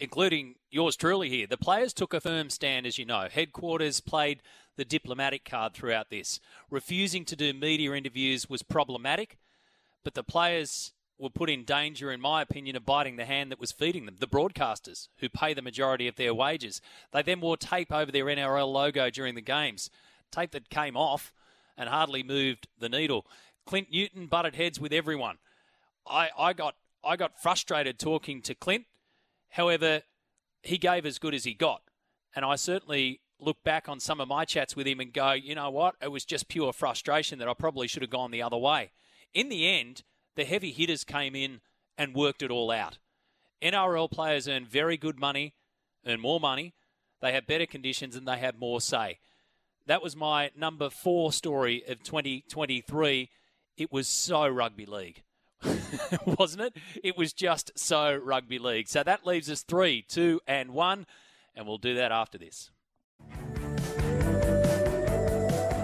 including 0.00 0.56
yours 0.70 0.96
truly 0.96 1.28
here. 1.28 1.46
The 1.46 1.56
players 1.56 1.92
took 1.92 2.12
a 2.12 2.20
firm 2.20 2.50
stand, 2.50 2.84
as 2.84 2.98
you 2.98 3.04
know. 3.04 3.28
Headquarters 3.30 4.00
played 4.00 4.42
the 4.76 4.84
diplomatic 4.84 5.44
card 5.44 5.74
throughout 5.74 6.10
this. 6.10 6.40
Refusing 6.70 7.24
to 7.26 7.37
do 7.37 7.52
media 7.52 7.92
interviews 7.92 8.50
was 8.50 8.64
problematic, 8.64 9.38
but 10.02 10.14
the 10.14 10.24
players 10.24 10.92
were 11.22 11.30
put 11.30 11.48
in 11.48 11.64
danger, 11.64 12.11
in 12.11 12.20
my 12.20 12.42
opinion, 12.42 12.76
of 12.76 12.85
biting 12.85 13.16
the 13.16 13.24
hand 13.24 13.50
that 13.50 13.61
was 13.61 13.72
feeding 13.72 14.04
them, 14.06 14.16
the 14.18 14.26
broadcasters, 14.26 15.08
who 15.18 15.28
pay 15.28 15.54
the 15.54 15.62
majority 15.62 16.08
of 16.08 16.16
their 16.16 16.35
wages. 16.35 16.80
They 17.12 17.22
then 17.22 17.40
wore 17.40 17.56
tape 17.56 17.92
over 17.92 18.11
their 18.11 18.26
NRL 18.26 18.70
logo 18.70 19.08
during 19.08 19.35
the 19.35 19.40
games, 19.40 19.88
tape 20.30 20.50
that 20.50 20.68
came 20.68 20.96
off 20.96 21.32
and 21.78 21.88
hardly 21.88 22.22
moved 22.22 22.66
the 22.78 22.88
needle. 22.88 23.24
Clint 23.64 23.88
Newton 23.92 24.26
butted 24.26 24.56
heads 24.56 24.80
with 24.80 24.92
everyone. 24.92 25.38
I, 26.06 26.30
I 26.37 26.52
got 26.52 26.74
I 27.04 27.16
got 27.16 27.40
frustrated 27.40 27.98
talking 27.98 28.42
to 28.42 28.54
Clint. 28.54 28.85
However, 29.50 30.02
he 30.62 30.78
gave 30.78 31.04
as 31.06 31.18
good 31.18 31.35
as 31.35 31.44
he 31.44 31.54
got. 31.54 31.82
And 32.35 32.44
I 32.44 32.56
certainly 32.56 33.20
look 33.40 33.62
back 33.64 33.88
on 33.88 34.00
some 34.00 34.20
of 34.20 34.28
my 34.28 34.44
chats 34.44 34.76
with 34.76 34.87
him 34.87 35.00
and 35.00 35.12
go, 35.12 35.32
you 35.32 35.54
know 35.54 35.70
what? 35.70 35.96
It 36.00 36.12
was 36.12 36.24
just 36.24 36.48
pure 36.48 36.72
frustration 36.72 37.38
that 37.40 37.48
I 37.48 37.54
probably 37.54 37.88
should 37.88 38.02
have 38.02 38.11
gone 38.11 38.30
the 38.30 38.42
other 38.42 38.56
way. 38.56 38.92
In 39.35 39.48
the 39.48 39.68
end, 39.68 40.02
the 40.34 40.44
heavy 40.44 40.72
hitters 40.72 41.04
came 41.04 41.34
in 41.34 41.60
and 41.98 42.14
worked 42.14 42.42
it 42.42 42.50
all 42.50 42.70
out. 42.70 42.98
NRL 43.62 44.10
players 44.10 44.48
earn 44.48 44.66
very 44.66 44.96
good 44.96 45.18
money, 45.18 45.54
earn 46.06 46.20
more 46.20 46.40
money, 46.40 46.74
they 47.20 47.32
have 47.32 47.46
better 47.46 47.66
conditions, 47.66 48.16
and 48.16 48.26
they 48.26 48.38
have 48.38 48.58
more 48.58 48.80
say. 48.80 49.18
That 49.86 50.02
was 50.02 50.16
my 50.16 50.50
number 50.56 50.90
four 50.90 51.32
story 51.32 51.82
of 51.88 52.02
2023. 52.02 53.30
It 53.76 53.92
was 53.92 54.08
so 54.08 54.46
rugby 54.48 54.86
league. 54.86 55.22
wasn't 56.38 56.62
it? 56.62 56.76
It 57.02 57.16
was 57.16 57.32
just 57.32 57.70
so 57.76 58.16
rugby 58.16 58.58
league. 58.58 58.88
So 58.88 59.02
that 59.02 59.26
leaves 59.26 59.50
us 59.50 59.62
three, 59.62 60.02
two, 60.02 60.40
and 60.46 60.70
one, 60.70 61.06
and 61.54 61.66
we'll 61.66 61.78
do 61.78 61.94
that 61.94 62.10
after 62.10 62.38
this. 62.38 62.70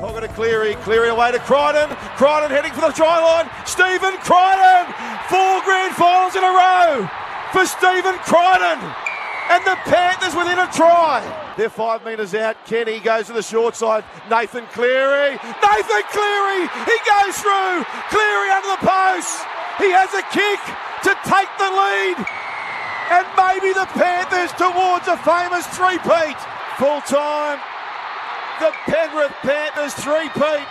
Hoggett 0.09 0.25
to 0.25 0.33
Cleary, 0.33 0.73
Cleary 0.89 1.11
away 1.11 1.33
to 1.33 1.39
Crichton, 1.45 1.93
Crichton 2.17 2.49
heading 2.49 2.73
for 2.73 2.81
the 2.81 2.97
try 2.97 3.21
line, 3.21 3.45
Stephen 3.69 4.17
Crichton! 4.25 4.89
Four 5.29 5.61
grand 5.69 5.93
finals 6.01 6.33
in 6.33 6.41
a 6.41 6.49
row 6.49 7.05
for 7.53 7.69
Stephen 7.69 8.17
Crichton! 8.25 8.81
And 9.53 9.61
the 9.69 9.77
Panthers 9.85 10.33
within 10.33 10.57
a 10.57 10.65
try. 10.73 11.21
They're 11.57 11.69
five 11.69 12.05
metres 12.05 12.35
out. 12.35 12.57
Kenny 12.65 13.01
goes 13.01 13.27
to 13.27 13.35
the 13.35 13.43
short 13.43 13.77
side. 13.77 14.05
Nathan 14.29 14.65
Cleary. 14.73 15.37
Nathan 15.37 16.05
Cleary! 16.09 16.65
He 16.89 16.97
goes 17.05 17.37
through. 17.37 17.85
Cleary 18.09 18.49
under 18.49 18.73
the 18.77 18.85
post. 18.85 19.45
He 19.77 19.93
has 19.93 20.13
a 20.17 20.25
kick 20.33 20.61
to 21.05 21.13
take 21.29 21.53
the 21.61 21.69
lead. 21.69 22.17
And 23.13 23.25
maybe 23.37 23.73
the 23.77 23.89
Panthers 23.93 24.53
towards 24.57 25.09
a 25.09 25.17
famous 25.21 25.67
three-peat. 25.77 26.37
Full 26.77 27.01
time. 27.09 27.61
The 28.61 28.73
Penrith 28.87 29.33
Panthers 29.43 29.95
three-peat. 29.95 30.67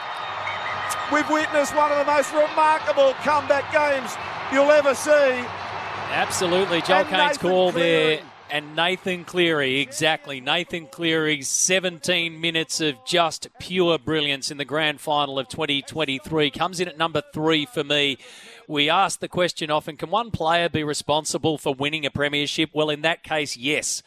We've 1.11 1.29
witnessed 1.29 1.75
one 1.75 1.91
of 1.91 2.05
the 2.05 2.11
most 2.11 2.33
remarkable 2.33 3.13
comeback 3.23 3.71
games 3.71 4.11
you'll 4.51 4.71
ever 4.71 4.93
see. 4.93 5.45
Absolutely. 6.11 6.81
Joel 6.81 6.99
And 6.99 7.07
Kane's 7.09 7.21
Nathan 7.33 7.49
call 7.49 7.71
Cleary. 7.71 8.15
there. 8.15 8.21
And 8.49 8.75
Nathan 8.77 9.25
Cleary, 9.25 9.79
exactly. 9.79 10.39
Nathan 10.39 10.87
Cleary's 10.87 11.49
17 11.49 12.39
minutes 12.39 12.79
of 12.79 12.95
just 13.05 13.47
pure 13.59 13.97
brilliance 13.97 14.49
in 14.51 14.57
the 14.57 14.63
grand 14.65 15.01
final 15.01 15.37
of 15.37 15.49
2023 15.49 16.49
comes 16.51 16.79
in 16.79 16.87
at 16.87 16.97
number 16.97 17.21
three 17.33 17.65
for 17.65 17.83
me. 17.83 18.17
We 18.65 18.89
ask 18.89 19.19
the 19.19 19.27
question 19.27 19.69
often 19.69 19.97
can 19.97 20.09
one 20.09 20.31
player 20.31 20.69
be 20.69 20.83
responsible 20.83 21.57
for 21.57 21.73
winning 21.73 22.05
a 22.05 22.09
premiership? 22.09 22.69
Well, 22.73 22.89
in 22.89 23.01
that 23.01 23.21
case, 23.23 23.57
yes. 23.57 24.01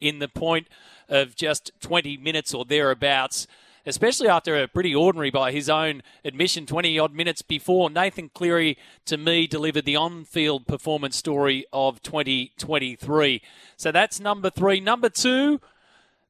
In 0.00 0.18
the 0.18 0.28
point 0.28 0.66
of 1.08 1.36
just 1.36 1.70
20 1.80 2.16
minutes 2.16 2.54
or 2.54 2.64
thereabouts, 2.64 3.46
especially 3.86 4.28
after 4.28 4.60
a 4.60 4.68
pretty 4.68 4.94
ordinary, 4.94 5.30
by 5.30 5.52
his 5.52 5.68
own 5.68 6.02
admission, 6.24 6.66
20 6.66 6.98
odd 6.98 7.14
minutes 7.14 7.42
before. 7.42 7.90
Nathan 7.90 8.30
Cleary, 8.30 8.78
to 9.04 9.16
me, 9.16 9.46
delivered 9.46 9.84
the 9.84 9.96
on 9.96 10.24
field 10.24 10.66
performance 10.66 11.16
story 11.16 11.66
of 11.72 12.02
2023. 12.02 13.42
So 13.76 13.92
that's 13.92 14.20
number 14.20 14.50
three. 14.50 14.80
Number 14.80 15.08
two, 15.08 15.60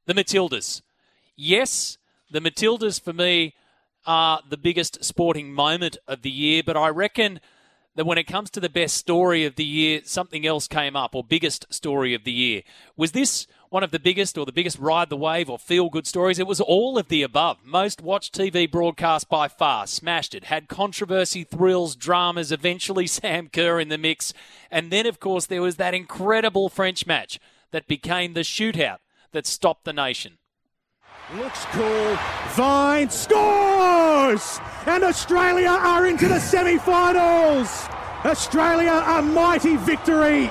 the 0.06 0.14
Matildas. 0.14 0.82
Yes, 1.36 1.98
the 2.30 2.40
Matildas 2.40 3.00
for 3.00 3.12
me 3.12 3.54
are 4.06 4.42
the 4.48 4.56
biggest 4.56 5.04
sporting 5.04 5.52
moment 5.52 5.96
of 6.06 6.22
the 6.22 6.30
year, 6.30 6.62
but 6.64 6.76
I 6.76 6.88
reckon 6.88 7.40
that 7.96 8.04
when 8.04 8.18
it 8.18 8.24
comes 8.24 8.50
to 8.50 8.60
the 8.60 8.68
best 8.68 8.96
story 8.96 9.44
of 9.44 9.56
the 9.56 9.64
year, 9.64 10.00
something 10.04 10.46
else 10.46 10.66
came 10.66 10.96
up, 10.96 11.14
or 11.14 11.22
biggest 11.22 11.72
story 11.72 12.12
of 12.14 12.24
the 12.24 12.32
year. 12.32 12.62
Was 12.96 13.12
this 13.12 13.46
one 13.74 13.82
of 13.82 13.90
the 13.90 13.98
biggest 13.98 14.38
or 14.38 14.46
the 14.46 14.52
biggest 14.52 14.78
ride 14.78 15.10
the 15.10 15.16
wave 15.16 15.50
or 15.50 15.58
feel 15.58 15.90
good 15.90 16.06
stories. 16.06 16.38
It 16.38 16.46
was 16.46 16.60
all 16.60 16.96
of 16.96 17.08
the 17.08 17.24
above. 17.24 17.58
Most 17.64 18.00
watched 18.00 18.32
TV 18.32 18.70
broadcast 18.70 19.28
by 19.28 19.48
far. 19.48 19.88
Smashed 19.88 20.32
it. 20.32 20.44
Had 20.44 20.68
controversy, 20.68 21.42
thrills, 21.42 21.96
dramas, 21.96 22.52
eventually 22.52 23.06
Sam 23.08 23.48
Kerr 23.48 23.80
in 23.80 23.88
the 23.88 23.98
mix. 23.98 24.32
And 24.70 24.92
then, 24.92 25.06
of 25.06 25.18
course, 25.18 25.46
there 25.46 25.60
was 25.60 25.74
that 25.74 25.92
incredible 25.92 26.68
French 26.68 27.04
match 27.04 27.40
that 27.72 27.88
became 27.88 28.34
the 28.34 28.42
shootout 28.42 28.98
that 29.32 29.44
stopped 29.44 29.84
the 29.84 29.92
nation. 29.92 30.38
Looks 31.34 31.64
cool. 31.72 32.16
Vine 32.50 33.10
scores! 33.10 34.60
And 34.86 35.02
Australia 35.02 35.70
are 35.80 36.06
into 36.06 36.28
the 36.28 36.38
semi 36.38 36.78
finals! 36.78 37.88
Australia, 38.24 39.02
a 39.04 39.20
mighty 39.20 39.74
victory! 39.74 40.48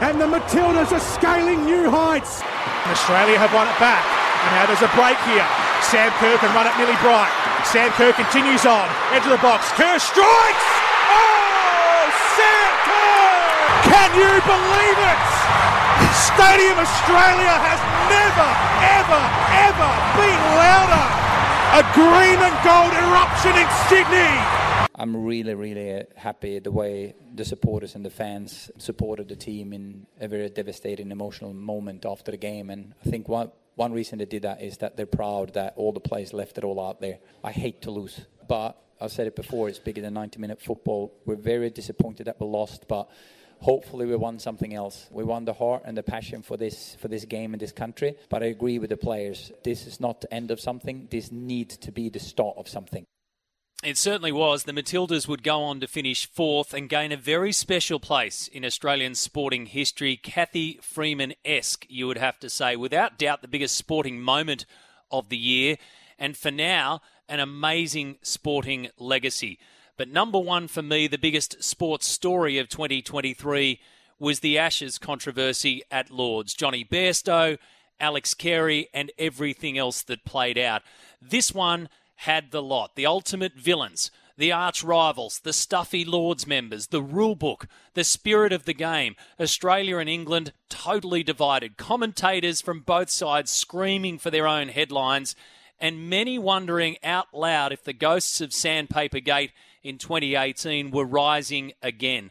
And 0.00 0.20
the 0.20 0.26
Matildas 0.26 0.92
are 0.92 1.00
scaling 1.00 1.64
new 1.64 1.90
heights. 1.90 2.42
Australia 2.90 3.38
have 3.38 3.54
won 3.54 3.70
it 3.70 3.78
back. 3.78 4.02
And 4.02 4.50
now 4.58 4.64
there's 4.66 4.82
a 4.82 4.92
break 4.98 5.16
here. 5.24 5.46
Sam 5.86 6.10
Kerr 6.18 6.36
can 6.42 6.50
run 6.52 6.66
it 6.66 6.74
nearly 6.76 6.98
bright. 7.00 7.30
Sam 7.64 7.94
Kerr 7.94 8.12
continues 8.12 8.66
on. 8.66 8.88
Edge 9.14 9.24
of 9.24 9.32
the 9.32 9.42
box. 9.42 9.70
Kerr 9.78 9.96
strikes! 10.02 10.68
Oh! 11.08 12.02
Sam 12.34 12.70
Kerr! 12.84 13.34
Can 13.94 14.10
you 14.18 14.32
believe 14.42 14.98
it? 14.98 15.22
Stadium 16.34 16.76
Australia 16.82 17.54
has 17.62 17.80
never, 18.10 18.50
ever, 18.98 19.22
ever 19.70 19.90
been 20.18 20.42
louder. 20.58 21.06
A 21.78 21.82
green 21.94 22.38
and 22.42 22.56
gold 22.66 22.90
eruption 22.90 23.54
in 23.54 23.68
Sydney. 23.86 24.59
I'm 24.94 25.16
really, 25.16 25.54
really 25.54 26.00
uh, 26.00 26.02
happy 26.16 26.58
the 26.58 26.70
way 26.70 27.14
the 27.34 27.44
supporters 27.44 27.94
and 27.94 28.04
the 28.04 28.10
fans 28.10 28.70
supported 28.78 29.28
the 29.28 29.36
team 29.36 29.72
in 29.72 30.06
a 30.20 30.28
very 30.28 30.50
devastating, 30.50 31.10
emotional 31.10 31.54
moment 31.54 32.04
after 32.04 32.30
the 32.30 32.36
game. 32.36 32.70
And 32.70 32.94
I 33.04 33.08
think 33.08 33.28
one, 33.28 33.50
one 33.76 33.92
reason 33.92 34.18
they 34.18 34.26
did 34.26 34.42
that 34.42 34.62
is 34.62 34.78
that 34.78 34.96
they're 34.96 35.06
proud 35.06 35.54
that 35.54 35.74
all 35.76 35.92
the 35.92 36.00
players 36.00 36.32
left 36.32 36.58
it 36.58 36.64
all 36.64 36.84
out 36.84 37.00
there. 37.00 37.18
I 37.42 37.52
hate 37.52 37.82
to 37.82 37.90
lose, 37.90 38.20
but 38.46 38.76
I've 39.00 39.12
said 39.12 39.26
it 39.26 39.36
before, 39.36 39.68
it's 39.68 39.78
bigger 39.78 40.02
than 40.02 40.14
90 40.14 40.38
minute 40.38 40.60
football. 40.60 41.14
We're 41.24 41.36
very 41.36 41.70
disappointed 41.70 42.26
that 42.26 42.38
we 42.38 42.46
lost, 42.46 42.86
but 42.86 43.08
hopefully 43.60 44.06
we 44.06 44.16
won 44.16 44.38
something 44.38 44.74
else. 44.74 45.08
We 45.10 45.24
won 45.24 45.46
the 45.46 45.54
heart 45.54 45.82
and 45.86 45.96
the 45.96 46.02
passion 46.02 46.42
for 46.42 46.56
this 46.56 46.96
for 47.00 47.08
this 47.08 47.24
game 47.24 47.54
in 47.54 47.60
this 47.60 47.72
country. 47.72 48.16
But 48.28 48.42
I 48.42 48.46
agree 48.46 48.78
with 48.78 48.90
the 48.90 48.96
players. 48.96 49.52
This 49.64 49.86
is 49.86 50.00
not 50.00 50.20
the 50.20 50.34
end 50.34 50.50
of 50.50 50.60
something. 50.60 51.08
This 51.10 51.32
needs 51.32 51.78
to 51.78 51.92
be 51.92 52.10
the 52.10 52.20
start 52.20 52.56
of 52.58 52.68
something. 52.68 53.06
It 53.82 53.96
certainly 53.96 54.30
was. 54.30 54.64
The 54.64 54.74
Matildas 54.74 55.26
would 55.26 55.42
go 55.42 55.62
on 55.62 55.80
to 55.80 55.86
finish 55.86 56.30
fourth 56.30 56.74
and 56.74 56.86
gain 56.86 57.12
a 57.12 57.16
very 57.16 57.50
special 57.50 57.98
place 57.98 58.46
in 58.46 58.62
Australian 58.62 59.14
sporting 59.14 59.64
history. 59.64 60.18
Cathy 60.18 60.78
Freeman 60.82 61.32
esque, 61.46 61.86
you 61.88 62.06
would 62.06 62.18
have 62.18 62.38
to 62.40 62.50
say. 62.50 62.76
Without 62.76 63.18
doubt, 63.18 63.40
the 63.40 63.48
biggest 63.48 63.74
sporting 63.74 64.20
moment 64.20 64.66
of 65.10 65.30
the 65.30 65.38
year. 65.38 65.78
And 66.18 66.36
for 66.36 66.50
now, 66.50 67.00
an 67.26 67.40
amazing 67.40 68.18
sporting 68.20 68.90
legacy. 68.98 69.58
But 69.96 70.10
number 70.10 70.38
one 70.38 70.68
for 70.68 70.82
me, 70.82 71.06
the 71.06 71.16
biggest 71.16 71.64
sports 71.64 72.06
story 72.06 72.58
of 72.58 72.68
2023 72.68 73.80
was 74.18 74.40
the 74.40 74.58
Ashes 74.58 74.98
controversy 74.98 75.82
at 75.90 76.10
Lords. 76.10 76.52
Jonny 76.52 76.84
Bairstow, 76.84 77.56
Alex 77.98 78.34
Carey, 78.34 78.90
and 78.92 79.10
everything 79.18 79.78
else 79.78 80.02
that 80.02 80.26
played 80.26 80.58
out. 80.58 80.82
This 81.22 81.54
one 81.54 81.88
had 82.24 82.50
the 82.50 82.62
lot. 82.62 82.96
The 82.96 83.06
ultimate 83.06 83.54
villains, 83.54 84.10
the 84.36 84.52
arch 84.52 84.84
rivals, 84.84 85.40
the 85.40 85.54
stuffy 85.54 86.04
Lords 86.04 86.46
members, 86.46 86.88
the 86.88 87.00
rule 87.00 87.34
book, 87.34 87.66
the 87.94 88.04
spirit 88.04 88.52
of 88.52 88.66
the 88.66 88.74
game. 88.74 89.16
Australia 89.40 89.96
and 89.96 90.08
England 90.08 90.52
totally 90.68 91.22
divided. 91.22 91.78
Commentators 91.78 92.60
from 92.60 92.80
both 92.80 93.08
sides 93.08 93.50
screaming 93.50 94.18
for 94.18 94.30
their 94.30 94.46
own 94.46 94.68
headlines, 94.68 95.34
and 95.80 96.10
many 96.10 96.38
wondering 96.38 96.98
out 97.02 97.28
loud 97.32 97.72
if 97.72 97.84
the 97.84 97.94
ghosts 97.94 98.42
of 98.42 98.52
Sandpaper 98.52 99.20
Gate 99.20 99.52
in 99.82 99.96
2018 99.96 100.90
were 100.90 101.06
rising 101.06 101.72
again. 101.82 102.30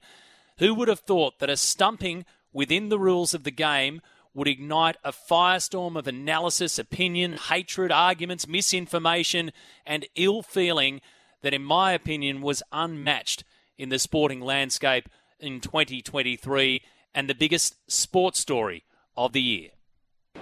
Who 0.60 0.76
would 0.76 0.88
have 0.88 1.00
thought 1.00 1.40
that 1.40 1.50
a 1.50 1.58
stumping 1.58 2.26
within 2.54 2.90
the 2.90 3.00
rules 3.00 3.34
of 3.34 3.44
the 3.44 3.50
game 3.50 4.02
would 4.34 4.48
ignite 4.48 4.96
a 5.04 5.12
firestorm 5.12 5.98
of 5.98 6.08
analysis, 6.08 6.78
opinion, 6.80 7.34
hatred, 7.34 7.92
arguments, 7.92 8.48
misinformation, 8.48 9.52
and 9.86 10.08
ill 10.16 10.42
feeling 10.42 11.02
that, 11.42 11.54
in 11.54 11.64
my 11.64 11.92
opinion, 11.94 12.42
was 12.42 12.64
unmatched 12.72 13.44
in 13.78 13.90
the 13.90 14.00
sporting 14.00 14.42
landscape 14.42 15.10
in 15.40 15.60
2023 15.60 16.82
and 17.14 17.30
the 17.30 17.36
biggest 17.36 17.76
sports 17.92 18.40
story 18.40 18.84
of 19.18 19.34
the 19.34 19.42
year. 19.42 19.70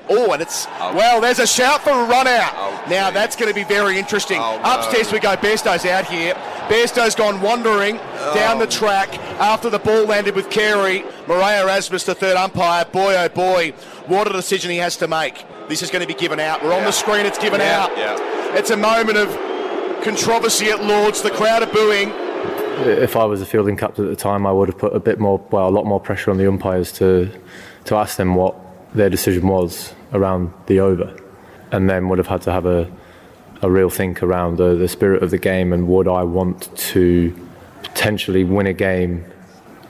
Oh, 0.09 0.31
and 0.31 0.41
it's 0.41 0.65
well. 0.67 1.21
There's 1.21 1.39
a 1.39 1.47
shout 1.47 1.81
for 1.81 1.91
a 1.91 2.05
run 2.05 2.27
out. 2.27 2.89
now 2.89 3.11
that's 3.11 3.35
going 3.35 3.49
to 3.49 3.55
be 3.55 3.63
very 3.63 3.97
interesting. 3.97 4.37
Oh, 4.39 4.59
Upstairs 4.63 5.11
we 5.11 5.19
go. 5.19 5.35
Bairstow's 5.35 5.85
out 5.85 6.05
here. 6.05 6.33
Bairstow's 6.67 7.15
gone 7.15 7.41
wandering 7.41 7.97
down 8.33 8.59
the 8.59 8.67
track 8.67 9.17
after 9.39 9.69
the 9.69 9.79
ball 9.79 10.05
landed 10.05 10.35
with 10.35 10.49
Carey. 10.49 11.03
Marais 11.27 11.59
Erasmus, 11.61 12.03
the 12.03 12.15
third 12.15 12.37
umpire. 12.37 12.85
Boy, 12.85 13.15
oh 13.17 13.29
boy, 13.29 13.71
what 14.07 14.27
a 14.27 14.31
decision 14.33 14.71
he 14.71 14.77
has 14.77 14.97
to 14.97 15.07
make. 15.07 15.45
This 15.67 15.81
is 15.81 15.89
going 15.91 16.01
to 16.01 16.07
be 16.07 16.17
given 16.19 16.39
out. 16.39 16.63
We're 16.63 16.73
on 16.73 16.83
the 16.83 16.91
screen. 16.91 17.25
It's 17.25 17.37
given 17.37 17.59
Yeah, 17.59 17.83
out. 17.83 17.97
yeah. 17.97 18.55
It's 18.57 18.69
a 18.69 18.77
moment 18.77 19.17
of 19.17 19.29
controversy 20.03 20.69
at 20.69 20.83
Lords. 20.83 21.21
The 21.21 21.31
crowd 21.31 21.63
are 21.63 21.71
booing. 21.71 22.11
If 22.87 23.15
I 23.15 23.25
was 23.25 23.41
a 23.41 23.45
fielding 23.45 23.75
captain 23.75 24.05
at 24.05 24.09
the 24.09 24.15
time, 24.15 24.45
I 24.45 24.51
would 24.51 24.69
have 24.69 24.77
put 24.77 24.95
a 24.95 24.99
bit 24.99 25.19
more, 25.19 25.43
well, 25.51 25.67
a 25.67 25.71
lot 25.71 25.85
more 25.85 25.99
pressure 25.99 26.31
on 26.31 26.37
the 26.37 26.47
umpires 26.47 26.91
to 26.93 27.29
to 27.85 27.95
ask 27.95 28.17
them 28.17 28.35
what 28.35 28.55
their 28.93 29.09
decision 29.09 29.47
was 29.47 29.93
around 30.13 30.53
the 30.67 30.79
over, 30.79 31.15
and 31.71 31.89
then 31.89 32.07
would 32.09 32.17
have 32.17 32.27
had 32.27 32.41
to 32.43 32.51
have 32.51 32.65
a 32.65 32.89
a 33.63 33.69
real 33.71 33.89
think 33.89 34.21
around 34.21 34.57
the, 34.57 34.75
the 34.75 34.87
spirit 34.87 35.23
of 35.23 35.31
the 35.31 35.37
game 35.39 35.73
and 35.73 35.87
would 35.87 36.07
I 36.07 36.21
want 36.21 36.69
to 36.77 37.33
potentially 37.83 38.43
win 38.43 38.67
a 38.67 38.73
game 38.73 39.25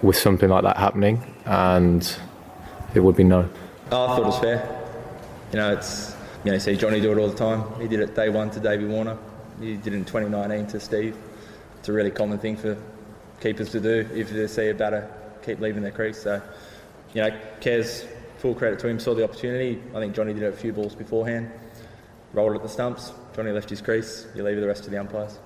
with 0.02 0.18
something 0.18 0.50
like 0.50 0.64
that 0.64 0.78
happening, 0.78 1.36
and 1.46 2.18
it 2.94 3.00
would 3.00 3.16
be 3.16 3.24
no. 3.24 3.50
Oh, 3.92 4.06
I 4.06 4.08
thought 4.08 4.20
it 4.20 4.26
was 4.26 4.40
fair. 4.40 4.90
You 5.52 5.58
know, 5.58 5.74
it's 5.74 6.16
you 6.44 6.52
know, 6.52 6.58
see 6.58 6.76
Jonny 6.76 7.02
do 7.02 7.12
it 7.12 7.18
all 7.18 7.30
the 7.30 7.36
time. 7.36 7.64
He 7.82 7.88
did 7.88 8.00
it 8.00 8.16
day 8.16 8.30
one 8.30 8.50
to 8.52 8.60
Davey 8.60 8.86
Warner. 8.86 9.18
He 9.60 9.76
did 9.76 9.94
it 9.94 9.98
in 9.98 10.06
2019 10.06 10.68
to 10.68 10.80
Steve. 10.80 11.18
It's 11.80 11.90
a 11.90 11.94
really 11.94 12.12
common 12.12 12.38
thing 12.38 12.56
for 12.56 12.78
keepers 13.40 13.70
to 13.72 13.80
do 13.80 14.08
if 14.14 14.30
they 14.30 14.48
see 14.48 14.70
a 14.70 14.74
batter 14.74 15.12
keep 15.48 15.60
leaving 15.60 15.82
their 15.82 15.92
crease. 15.92 16.22
So, 16.22 16.42
you 17.14 17.22
know, 17.22 17.32
Kez, 17.62 18.06
full 18.38 18.54
credit 18.54 18.80
to 18.80 18.88
him, 18.88 19.00
saw 19.00 19.16
the 19.16 19.24
opportunity. 19.24 19.82
I 19.96 20.00
think 20.00 20.14
Jonny 20.14 20.34
did 20.34 20.44
it 20.44 20.54
a 20.54 20.58
few 20.58 20.74
balls 20.74 20.94
beforehand. 20.94 21.52
Rolled 22.34 22.56
at 22.56 22.62
the 22.62 22.70
stumps. 22.70 23.14
Jonny 23.36 23.52
left 23.52 23.70
his 23.70 23.82
crease. 23.82 24.28
You 24.36 24.44
leave 24.44 24.58
it 24.58 24.62
the 24.62 24.68
rest 24.68 24.84
to 24.84 24.90
the 24.90 25.00
umpires. 25.00 25.40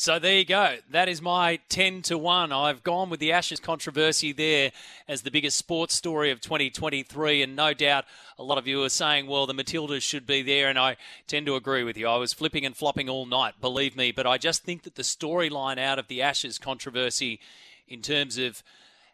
So 0.00 0.20
there 0.20 0.38
you 0.38 0.44
go. 0.44 0.76
That 0.92 1.08
is 1.08 1.20
my 1.20 1.58
10 1.70 2.02
to 2.02 2.16
1. 2.16 2.52
I've 2.52 2.84
gone 2.84 3.10
with 3.10 3.18
the 3.18 3.32
Ashes 3.32 3.58
controversy 3.58 4.30
there 4.30 4.70
as 5.08 5.22
the 5.22 5.30
biggest 5.32 5.56
sports 5.56 5.92
story 5.92 6.30
of 6.30 6.40
2023. 6.40 7.42
And 7.42 7.56
no 7.56 7.74
doubt 7.74 8.04
a 8.38 8.44
lot 8.44 8.58
of 8.58 8.68
you 8.68 8.84
are 8.84 8.90
saying, 8.90 9.26
well, 9.26 9.44
the 9.44 9.54
Matildas 9.54 10.02
should 10.02 10.24
be 10.24 10.40
there. 10.42 10.68
And 10.68 10.78
I 10.78 10.98
tend 11.26 11.46
to 11.46 11.56
agree 11.56 11.82
with 11.82 11.96
you. 11.96 12.06
I 12.06 12.14
was 12.14 12.32
flipping 12.32 12.64
and 12.64 12.76
flopping 12.76 13.08
all 13.08 13.26
night, 13.26 13.54
believe 13.60 13.96
me. 13.96 14.12
But 14.12 14.24
I 14.24 14.38
just 14.38 14.62
think 14.62 14.84
that 14.84 14.94
the 14.94 15.02
storyline 15.02 15.78
out 15.80 15.98
of 15.98 16.06
the 16.06 16.22
Ashes 16.22 16.58
controversy 16.58 17.40
in 17.88 18.00
terms 18.00 18.38
of 18.38 18.62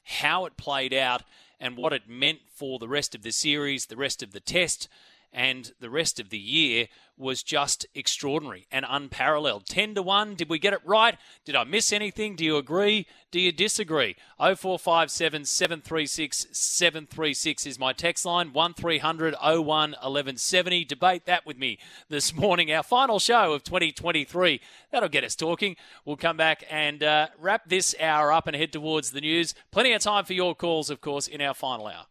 how 0.05 0.45
it 0.45 0.59
played 0.59 0.93
out 0.93 1.23
and 1.59 1.79
what 1.79 1.95
it 1.95 2.11
meant 2.11 2.41
for 2.55 2.79
the 2.79 2.89
rest 2.89 3.15
of 3.15 3.23
the 3.23 3.33
series, 3.33 3.87
the 3.87 3.97
rest 3.97 4.23
of 4.23 4.33
the 4.33 4.41
test, 4.41 4.91
and 5.33 5.73
the 5.81 5.89
rest 5.89 6.21
of 6.21 6.29
the 6.29 6.39
year 6.39 6.89
was 7.17 7.43
just 7.43 7.87
extraordinary 7.95 8.67
and 8.73 8.85
unparalleled. 8.89 9.67
10 9.67 9.95
to 9.95 10.03
1. 10.03 10.35
Did 10.35 10.49
we 10.49 10.59
get 10.59 10.73
it 10.73 10.81
right? 10.85 11.17
Did 11.45 11.57
I 11.57 11.65
miss 11.65 11.93
anything? 11.93 12.35
Do 12.37 12.45
you 12.45 12.57
agree? 12.57 13.07
Do 13.31 13.41
you 13.41 13.53
disagree? 13.53 14.17
0457 14.39 15.45
736 15.45 16.47
736 16.53 17.67
is 17.67 17.79
my 17.79 17.93
text 17.93 18.25
line. 18.25 18.53
1300 18.53 19.35
01 19.41 19.65
1170. 19.65 20.85
Debate 20.85 21.27
that 21.27 21.47
with 21.47 21.59
me 21.59 21.79
this 22.09 22.35
morning. 22.35 22.73
Our 22.73 22.83
final 22.83 23.19
show 23.19 23.53
of 23.53 23.63
2023. 23.63 24.61
That'll 24.91 25.09
get 25.09 25.25
us 25.25 25.37
talking. 25.37 25.77
We'll 26.05 26.17
come 26.17 26.37
back 26.37 26.65
and 26.69 27.03
uh, 27.03 27.29
wrap 27.39 27.69
this 27.69 27.95
hour 28.01 28.33
up 28.33 28.47
and 28.47 28.57
head 28.57 28.73
towards 28.73 29.13
the 29.13 29.21
news. 29.21 29.55
Plenty 29.71 29.93
of 29.93 30.03
time 30.03 30.25
for 30.25 30.33
your 30.33 30.55
calls, 30.55 30.91
of 30.91 31.01
course, 31.01 31.29
in 31.29 31.41
our 31.41 31.55
final 31.55 31.87
hour. 31.87 32.03